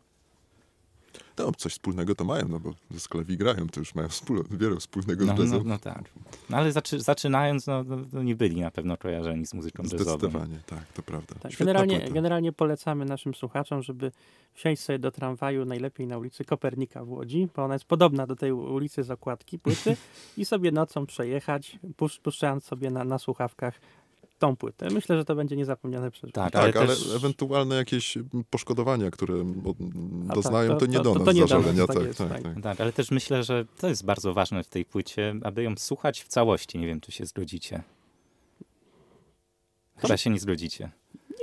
No, 1.39 1.53
coś 1.53 1.73
wspólnego 1.73 2.15
to 2.15 2.25
mają, 2.25 2.49
no 2.49 2.61
bo 2.61 2.75
ze 2.91 3.01
Sklewi 3.01 3.37
grają, 3.37 3.69
to 3.69 3.81
już 3.81 3.95
mają 3.95 4.09
wiele 4.51 4.77
wspólnego 4.77 5.25
no, 5.25 5.37
z 5.37 5.39
jazzem. 5.39 5.59
No, 5.59 5.65
no 5.65 5.79
tak. 5.79 6.03
No, 6.51 6.57
ale 6.57 6.73
zaczy, 6.73 7.01
zaczynając, 7.01 7.67
no, 7.67 7.85
no, 7.85 7.97
no, 8.13 8.23
nie 8.23 8.37
byli 8.37 8.61
na 8.61 8.71
pewno 8.71 8.97
kojarzeni 8.97 9.47
z 9.47 9.55
muzyką 9.55 9.83
jazzową. 9.83 10.05
Zdecydowanie, 10.05 10.59
tak, 10.67 10.93
to 10.95 11.03
prawda. 11.03 11.35
Tak, 11.41 11.53
generalnie, 11.59 12.11
generalnie 12.11 12.53
polecamy 12.53 13.05
naszym 13.05 13.35
słuchaczom, 13.35 13.83
żeby 13.83 14.13
wsiąść 14.53 14.83
sobie 14.83 14.99
do 14.99 15.11
tramwaju, 15.11 15.65
najlepiej 15.65 16.07
na 16.07 16.19
ulicy 16.19 16.45
Kopernika 16.45 17.05
w 17.05 17.11
Łodzi, 17.11 17.49
bo 17.57 17.65
ona 17.65 17.75
jest 17.75 17.85
podobna 17.85 18.27
do 18.27 18.37
tej 18.37 18.53
ulicy 18.53 19.03
z 19.03 19.11
okładki 19.11 19.59
płyty 19.59 19.97
i 20.37 20.45
sobie 20.45 20.73
nocą 20.73 21.07
przejechać, 21.07 21.79
puszczając 22.23 22.65
sobie 22.65 22.91
na, 22.91 23.05
na 23.05 23.19
słuchawkach 23.19 23.81
tą 24.39 24.57
płytę. 24.57 24.89
Myślę, 24.91 25.17
że 25.17 25.25
to 25.25 25.35
będzie 25.35 25.57
niezapomniane 25.57 26.11
przeżycie. 26.11 26.33
Tak, 26.33 26.53
tak 26.53 26.77
ale, 26.77 26.87
też... 26.87 27.15
ewentualne 27.17 27.77
jakieś 27.77 28.19
poszkodowania, 28.51 29.11
które 29.11 29.35
doznają, 30.35 30.71
tak, 30.71 30.81
to, 30.81 30.87
to, 30.87 30.93
nie 30.93 31.01
do 31.01 31.15
nas 31.15 31.25
to, 31.25 31.33
nie 31.33 31.41
zażalenia. 31.41 31.87
Tak, 31.87 31.97
tak, 31.97 32.15
tak, 32.15 32.43
tak, 32.43 32.63
tak. 32.63 32.81
ale 32.81 32.93
też 32.93 33.11
myślę, 33.11 33.45
że 33.45 33.65
to 33.81 33.89
jest 33.89 34.05
bardzo 34.05 34.35
ważne 34.35 34.65
w 34.65 34.69
tej 34.69 34.85
płycie, 34.85 35.35
aby 35.43 35.63
ją 35.63 35.75
słuchać 35.77 36.23
w 36.23 36.29
całości. 36.29 36.79
Nie 36.79 36.87
wiem, 36.87 37.01
czy 37.01 37.13
się 37.13 37.27
zgodzicie. 37.27 37.83
Chyba 39.97 40.17
się 40.17 40.31
nie 40.31 40.41
zgodzicie. 40.41 40.91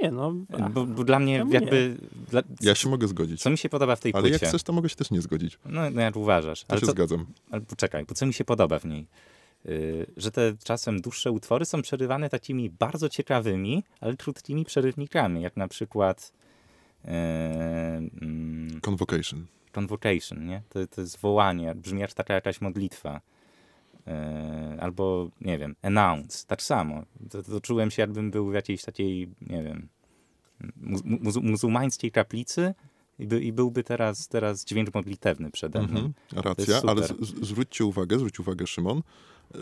Nie, 0.02 0.12
no. 0.12 0.34
Bo, 0.74 0.86
bo 0.86 1.04
dla 1.04 1.20
mnie 1.20 1.46
jakby... 1.50 1.98
Dla, 2.30 2.42
ja 2.62 2.76
się 2.76 2.90
mogę 2.90 3.08
zgodzić. 3.08 3.42
Co 3.42 3.50
mi 3.50 3.58
się 3.58 3.70
podoba 3.70 3.96
w 3.96 4.00
tej 4.00 4.12
ale 4.14 4.22
płycie? 4.22 4.36
Ale 4.36 4.42
jak 4.42 4.50
chcesz, 4.50 4.64
to 4.64 4.74
mogę 4.74 4.90
się 4.90 4.96
też 4.96 5.12
nie 5.12 5.22
zgodzić. 5.22 5.60
No, 5.66 5.90
no 5.90 6.02
jak 6.02 6.16
uważasz. 6.16 6.64
To 6.64 6.72
ale 6.72 6.80
się 6.80 6.86
co, 6.86 6.92
zgadzam. 6.92 7.26
Ale 7.52 7.62
poczekaj, 7.62 8.06
bo 8.06 8.16
co 8.16 8.26
mi 8.26 8.34
się 8.34 8.46
podoba 8.46 8.80
w 8.80 8.86
niej? 8.86 9.08
Y, 9.70 10.06
że 10.18 10.32
te 10.32 10.54
czasem 10.64 11.02
dłuższe 11.02 11.32
utwory 11.32 11.66
są 11.66 11.82
przerywane 11.82 12.30
takimi 12.30 12.70
bardzo 12.70 13.10
ciekawymi, 13.10 13.84
ale 14.02 14.18
krótkimi 14.18 14.66
przerywnikami, 14.66 15.42
jak 15.42 15.58
na 15.58 15.68
przykład 15.68 16.34
e, 17.06 17.12
mm, 18.22 18.82
Convocation. 18.90 19.46
Convocation, 19.72 20.46
nie? 20.46 20.62
To, 20.70 20.88
to 20.88 21.02
jest 21.02 21.20
wołanie, 21.20 21.76
brzmi 21.76 22.02
jak 22.02 22.14
taka 22.14 22.34
jakaś 22.34 22.62
modlitwa. 22.62 23.22
E, 24.08 24.78
albo, 24.82 25.30
nie 25.42 25.58
wiem, 25.58 25.76
announce, 25.82 26.48
tak 26.48 26.62
samo. 26.62 27.04
To, 27.30 27.44
to, 27.44 27.62
czułem 27.62 27.92
się, 27.92 28.02
jakbym 28.02 28.32
był 28.32 28.50
w 28.50 28.54
jakiejś 28.54 28.82
takiej, 28.82 29.30
nie 29.42 29.64
wiem, 29.64 29.88
mu, 30.76 31.00
muzułmańskiej 31.42 32.12
kaplicy, 32.12 32.74
i, 33.20 33.28
by, 33.28 33.42
i 33.42 33.54
byłby 33.54 33.84
teraz, 33.84 34.28
teraz 34.28 34.66
dźwięk 34.66 34.94
modlitewny 34.94 35.52
przede 35.52 35.82
mną. 35.82 36.00
Mm 36.00 36.12
-hmm, 36.12 36.42
racja, 36.42 36.82
ale 36.88 37.08
z, 37.08 37.14
zwróćcie 37.22 37.86
uwagę, 37.86 38.18
zwróć 38.18 38.40
uwagę 38.40 38.68
Szymon, 38.68 39.02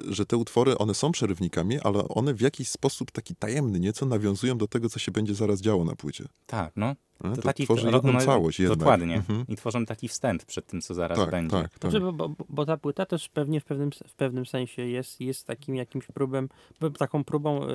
że 0.08 0.26
te 0.26 0.38
utwory, 0.38 0.78
one 0.78 0.94
są 0.94 1.12
przerywnikami, 1.12 1.80
ale 1.80 2.08
one 2.08 2.34
w 2.34 2.42
jakiś 2.42 2.70
sposób 2.70 3.12
taki 3.12 3.36
tajemny 3.36 3.80
nieco 3.80 4.06
nawiązują 4.06 4.58
do 4.58 4.68
tego, 4.68 4.90
co 4.90 5.00
się 5.00 5.12
będzie 5.12 5.36
zaraz 5.36 5.62
działo 5.62 5.84
na 5.84 5.96
płycie. 5.96 6.26
Tak, 6.48 6.74
no. 6.76 6.96
To, 7.22 7.36
to 7.36 7.42
taki, 7.42 7.64
tworzy 7.64 7.92
jedną 7.92 8.12
no, 8.12 8.20
całość 8.20 8.60
jednak. 8.60 8.80
Dokładnie. 8.80 9.16
Mhm. 9.16 9.46
I 9.48 9.56
tworzą 9.56 9.86
taki 9.86 10.08
wstęp 10.08 10.46
przed 10.46 10.66
tym, 10.66 10.82
co 10.82 10.94
zaraz 10.94 11.18
tak, 11.18 11.32
będzie. 11.32 11.58
Tak, 11.62 11.80
tak. 11.80 11.92
Znaczy, 11.92 12.06
bo, 12.06 12.14
bo, 12.14 12.36
bo, 12.50 12.66
ta 12.66 12.78
płyta 12.78 13.06
też 13.06 13.30
pewnie 13.30 13.60
w 13.60 13.66
pewnym, 13.66 13.90
w 14.08 14.16
pewnym 14.16 14.46
sensie 14.46 14.82
jest, 14.82 15.22
jest 15.22 15.48
takim 15.48 15.76
jakimś 15.76 16.06
próbem, 16.06 16.50
taką 16.98 17.24
próbą 17.24 17.64
e, 17.64 17.68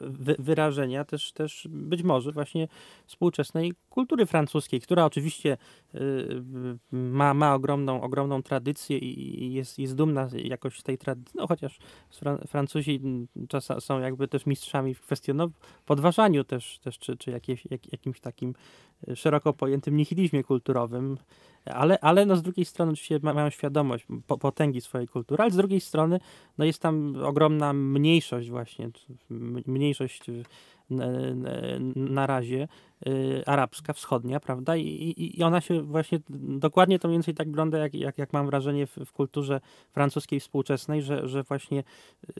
wy, 0.00 0.36
wyrażenia 0.38 1.04
też, 1.04 1.32
też 1.32 1.68
być 1.70 2.02
może 2.02 2.32
właśnie 2.32 2.68
współczesnej 3.06 3.72
kultury 3.90 4.26
francuskiej, 4.26 4.80
która 4.80 5.04
oczywiście 5.04 5.56
e, 5.94 5.98
ma, 6.92 7.34
ma 7.34 7.54
ogromną, 7.54 8.02
ogromną 8.02 8.42
tradycję 8.42 8.98
i 8.98 9.52
jest, 9.52 9.78
jest 9.78 9.94
dumna 9.94 10.28
jakoś 10.32 10.78
z 10.78 10.82
tej 10.82 10.98
tradycji, 10.98 11.32
no 11.40 11.46
chociaż 11.46 11.78
Francuzi 12.48 13.00
czasem 13.48 13.80
są 13.80 14.00
jakby 14.00 14.28
też 14.28 14.46
mistrzami 14.46 14.94
w 14.94 15.00
kwestionowaniu, 15.00 15.54
podważaniu 15.86 16.44
też, 16.44 16.78
też 16.78 16.98
czy, 16.98 17.16
czy 17.16 17.30
jakieś, 17.30 17.66
jak, 17.70 17.92
jakimś 17.92 18.20
takim 18.20 18.54
szeroko 19.14 19.52
pojętym 19.52 19.96
nihilizmie 19.96 20.44
kulturowym, 20.44 21.18
ale, 21.64 21.98
ale 22.00 22.26
no 22.26 22.36
z 22.36 22.42
drugiej 22.42 22.64
strony 22.64 22.92
oczywiście 22.92 23.18
mają 23.22 23.50
świadomość 23.50 24.06
potęgi 24.40 24.80
swojej 24.80 25.08
kultury, 25.08 25.42
ale 25.42 25.50
z 25.50 25.56
drugiej 25.56 25.80
strony 25.80 26.20
no 26.58 26.64
jest 26.64 26.82
tam 26.82 27.16
ogromna 27.24 27.72
mniejszość 27.72 28.50
właśnie, 28.50 28.90
mniejszość 29.66 30.30
na 31.96 32.26
razie 32.26 32.68
y, 33.06 33.42
arabska, 33.46 33.92
wschodnia, 33.92 34.40
prawda? 34.40 34.76
I, 34.76 34.82
i, 34.82 35.40
I 35.40 35.42
ona 35.42 35.60
się 35.60 35.82
właśnie 35.82 36.20
dokładnie 36.30 36.98
to 36.98 37.08
mniej 37.08 37.18
więcej 37.18 37.34
tak 37.34 37.46
wygląda, 37.46 37.78
jak, 37.78 37.94
jak, 37.94 38.18
jak 38.18 38.32
mam 38.32 38.46
wrażenie 38.46 38.86
w, 38.86 38.96
w 38.96 39.12
kulturze 39.12 39.60
francuskiej 39.92 40.40
współczesnej, 40.40 41.02
że, 41.02 41.28
że 41.28 41.42
właśnie 41.42 41.84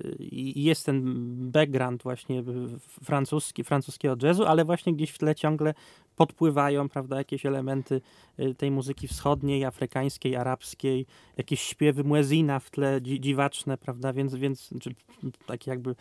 y, 0.01 0.17
jest 0.57 0.87
ten 0.87 1.03
background 1.51 2.03
właśnie 2.03 2.43
francuski, 3.03 3.65
francuskiego 3.65 4.17
jazzu, 4.23 4.45
ale 4.45 4.65
właśnie 4.65 4.95
gdzieś 4.95 5.11
w 5.11 5.19
tle 5.19 5.35
ciągle 5.35 5.75
podpływają, 6.17 6.89
prawda, 6.89 7.17
jakieś 7.17 7.47
elementy 7.47 8.01
y, 8.41 8.55
tej 8.55 8.71
muzyki 8.71 9.09
wschodniej, 9.15 9.65
afrykańskiej, 9.65 10.37
arabskiej, 10.37 11.07
jakieś 11.37 11.61
śpiewy 11.61 12.05
muezina 12.05 12.59
w 12.59 12.71
tle 12.71 13.03
dziwaczne, 13.03 13.79
prawda, 13.79 14.13
więc, 14.13 14.35
więc 14.35 14.71
czy, 14.81 14.95
tak 15.47 15.67
jakby 15.67 15.95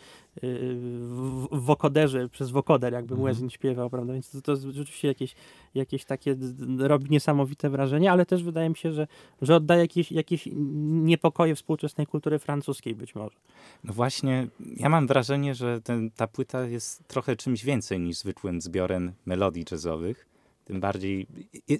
w 1.52 1.60
wokoderze, 1.60 2.28
przez 2.28 2.50
wokoder 2.50 2.92
jakby 2.92 3.14
mhm. 3.14 3.20
muezin 3.20 3.50
śpiewał, 3.50 3.90
prawda, 3.90 4.12
więc 4.12 4.30
to, 4.30 4.40
to 4.40 4.56
rzeczywiście 4.56 5.08
jakieś, 5.08 5.34
jakieś 5.74 6.04
takie 6.04 6.36
robi 6.78 7.10
niesamowite 7.10 7.70
wrażenie, 7.70 8.12
ale 8.12 8.26
też 8.26 8.42
wydaje 8.42 8.68
mi 8.68 8.76
się, 8.76 8.92
że, 8.92 9.06
że 9.42 9.56
oddaje 9.56 9.80
jakieś, 9.80 10.12
jakieś 10.12 10.48
niepokoje 10.86 11.54
współczesnej 11.54 12.06
kultury 12.06 12.38
francuskiej 12.38 12.94
być 12.94 13.14
może. 13.14 13.36
No 13.84 13.92
właśnie, 13.92 14.48
ja 14.76 14.88
mam 14.88 15.06
wrażenie, 15.06 15.54
że 15.54 15.80
ten, 15.80 16.10
ta 16.10 16.26
płyta 16.26 16.64
jest 16.64 17.08
trochę 17.08 17.36
czymś 17.36 17.64
więcej 17.64 18.00
niż 18.00 18.16
zwykłym 18.16 18.60
zbiorem 18.60 19.12
melodii 19.26 19.64
jazzowych. 19.70 20.33
Tym 20.64 20.80
bardziej 20.80 21.26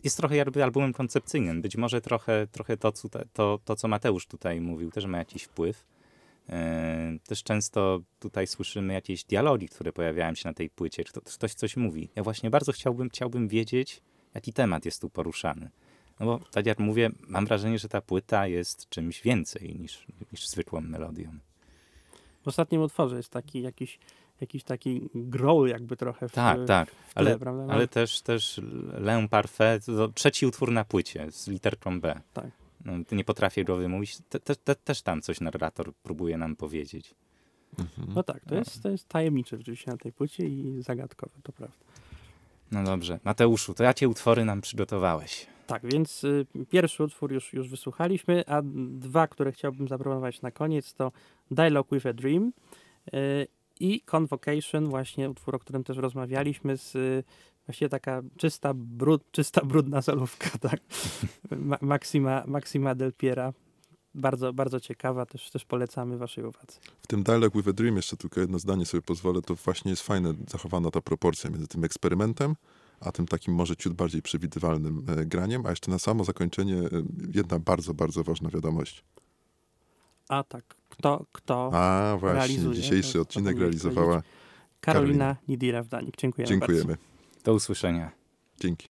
jest 0.05 0.17
trochę 0.17 0.37
jakby 0.37 0.65
albumem 0.65 0.93
koncepcyjnym. 0.93 1.63
Być 1.63 1.77
może 1.77 2.01
trochę, 2.01 2.47
trochę 2.53 2.77
to, 2.77 2.93
to, 3.33 3.59
to, 3.65 3.77
co 3.77 3.89
Mateusz 3.89 4.27
tutaj 4.27 4.61
mówił, 4.61 4.91
też 4.91 5.07
ma 5.07 5.19
jakiś 5.19 5.43
wpływ. 5.43 5.87
E, 6.49 7.19
też 7.27 7.43
często 7.43 8.01
tutaj 8.21 8.47
słyszymy 8.47 8.95
jakieś 8.95 9.25
dialogi, 9.25 9.69
które 9.69 9.93
pojawiają 9.93 10.35
się 10.35 10.49
na 10.49 10.55
tej 10.55 10.71
płycie. 10.71 11.05
Ktoś 11.05 11.55
coś 11.55 11.77
mówi. 11.77 12.09
Ja 12.17 12.23
właśnie 12.23 12.51
bardzo 12.51 12.73
chciałbym, 12.73 13.11
chciałbym 13.11 13.49
wiedzieć, 13.49 14.03
jaki 14.35 14.53
temat 14.53 14.85
jest 14.85 15.01
tu 15.01 15.11
poruszany. 15.11 15.71
No 16.21 16.27
bo 16.27 16.41
tak 16.51 16.67
jak 16.67 16.79
mówię, 16.79 17.11
mam 17.21 17.47
wrażenie, 17.47 17.79
że 17.79 17.89
ta 17.89 18.01
płyta 18.01 18.47
jest 18.47 18.89
czymś 18.89 19.23
więcej 19.23 19.77
niż, 19.79 20.07
niż 20.33 20.49
zwykłą 20.49 20.81
melodią. 20.81 21.39
W 22.43 22.49
ostatnim 22.49 22.83
utworze 22.83 23.17
jest 23.17 23.31
taki 23.31 23.63
jakiś, 23.63 23.99
jakiś 24.45 24.65
taki 24.65 25.09
growl 25.15 25.69
jakby 25.69 25.97
trochę 25.97 26.29
w, 26.29 26.33
tak, 26.33 26.59
tak. 26.67 26.91
w 26.91 26.95
tle, 26.95 27.05
ale, 27.15 27.39
prawda? 27.39 27.75
Ale 27.75 27.89
też, 27.89 28.21
też 28.21 28.61
L'Un 28.99 29.29
Parfait, 29.29 29.87
to 29.87 30.09
trzeci 30.09 30.47
utwór 30.47 30.73
na 30.73 30.85
płycie 30.85 31.31
z 31.31 31.49
literką 31.49 32.01
B. 32.01 32.21
Tak. 32.33 32.47
No, 32.85 32.93
nie 33.13 33.25
potrafię 33.25 33.65
go 33.65 33.77
wymówić. 33.77 34.19
Te, 34.29 34.41
te, 34.41 34.57
te, 34.57 34.75
też 34.75 35.03
tam 35.03 35.23
coś 35.23 35.41
narrator 35.41 35.93
próbuje 36.03 36.39
nam 36.39 36.57
powiedzieć. 36.57 37.15
Mhm. 37.79 38.13
No 38.15 38.23
tak, 38.23 38.45
to 38.45 38.55
jest, 38.55 38.83
to 38.83 38.89
jest 38.89 39.09
tajemnicze 39.09 39.57
rzeczywiście 39.57 39.91
na 39.91 39.97
tej 39.97 40.13
płycie 40.13 40.47
i 40.47 40.83
zagadkowe, 40.83 41.33
to 41.43 41.53
prawda. 41.53 41.77
No 42.73 42.85
dobrze. 42.85 43.19
Mateuszu, 43.25 43.75
to 43.75 43.85
jakie 43.85 44.09
utwory 44.09 44.45
nam 44.45 44.61
przygotowałeś? 44.61 45.47
Tak, 45.67 45.83
więc 45.87 46.25
y, 46.25 46.47
pierwszy 46.71 47.05
utwór 47.05 47.33
już, 47.33 47.53
już 47.53 47.69
wysłuchaliśmy, 47.69 48.45
a 48.47 48.63
dwa, 48.89 49.27
które 49.27 49.53
chciałbym 49.53 49.89
zaproponować 49.89 50.43
na 50.43 50.51
koniec 50.51 50.95
to 50.95 51.13
Dialogue 51.51 51.89
with 51.93 52.07
a 52.07 52.13
Dream 52.13 52.53
y, 53.15 53.47
i 53.81 54.01
Convocation, 54.01 54.89
właśnie 54.89 55.31
utwór, 55.31 55.55
o 55.55 55.59
którym 55.59 55.85
też 55.85 55.97
rozmawialiśmy 55.97 56.77
z 56.77 56.95
y, 56.95 57.25
Właściwie 57.67 57.89
taka 57.89 58.23
czysta, 58.37 58.75
brud, 58.75 59.23
czysta 59.31 59.65
brudna 59.65 60.03
solówka, 60.03 60.51
tak? 60.69 60.81
Ma, 61.51 61.79
Maxima, 61.81 62.45
Maxima 62.47 62.95
Del 62.95 63.13
Piera. 63.13 63.53
bardzo, 64.15 64.53
bardzo 64.53 64.81
ciekawa, 64.81 65.27
też, 65.27 65.51
też 65.51 65.65
polecamy 65.65 66.19
waszej 66.19 66.45
uwadze. 66.45 66.79
W 67.03 67.07
tym 67.07 67.23
Dialogue 67.23 67.51
with 67.55 67.69
a 67.69 67.73
Dream, 67.73 67.97
jeszcze 67.97 68.17
tylko 68.17 68.41
jedno 68.41 68.59
zdanie 68.59 68.87
sobie 68.87 69.03
pozwolę, 69.03 69.43
to 69.43 69.55
właśnie 69.55 69.91
jest 69.91 70.03
fajne, 70.03 70.35
zachowana 70.49 70.91
ta 70.91 71.01
proporcja 71.01 71.51
między 71.51 71.69
tym 71.69 71.85
eksperymentem, 71.85 72.57
a 73.01 73.13
tym 73.13 73.27
takim 73.27 73.55
może 73.55 73.77
ciut 73.77 73.93
bardziej 73.93 74.23
przewidywalnym 74.23 75.07
e, 75.09 75.25
graniem, 75.27 75.67
a 75.67 75.71
jeszcze 75.71 75.91
na 75.91 75.99
samo 75.99 76.25
zakończenie 76.25 76.77
e, 76.77 76.89
jedna 77.35 77.59
bardzo, 77.59 77.95
bardzo 77.95 78.25
ważna 78.25 78.51
wiadomość. 78.51 79.05
A 80.29 80.43
tak, 80.43 80.77
kto, 80.99 81.27
kto 81.33 81.71
A 81.75 82.17
właśnie, 82.21 82.39
realizuje, 82.39 82.75
dzisiejszy 82.75 83.21
odcinek 83.21 83.59
realizowała. 83.59 84.23
Karolina 84.81 85.37
Nidira-Wdanik. 85.49 86.17
Dziękujemy, 86.17 86.49
Dziękujemy. 86.49 86.85
bardzo. 86.87 87.03
Do 87.45 87.55
usłyszenia. 87.55 88.11
Dzięki. 88.61 88.89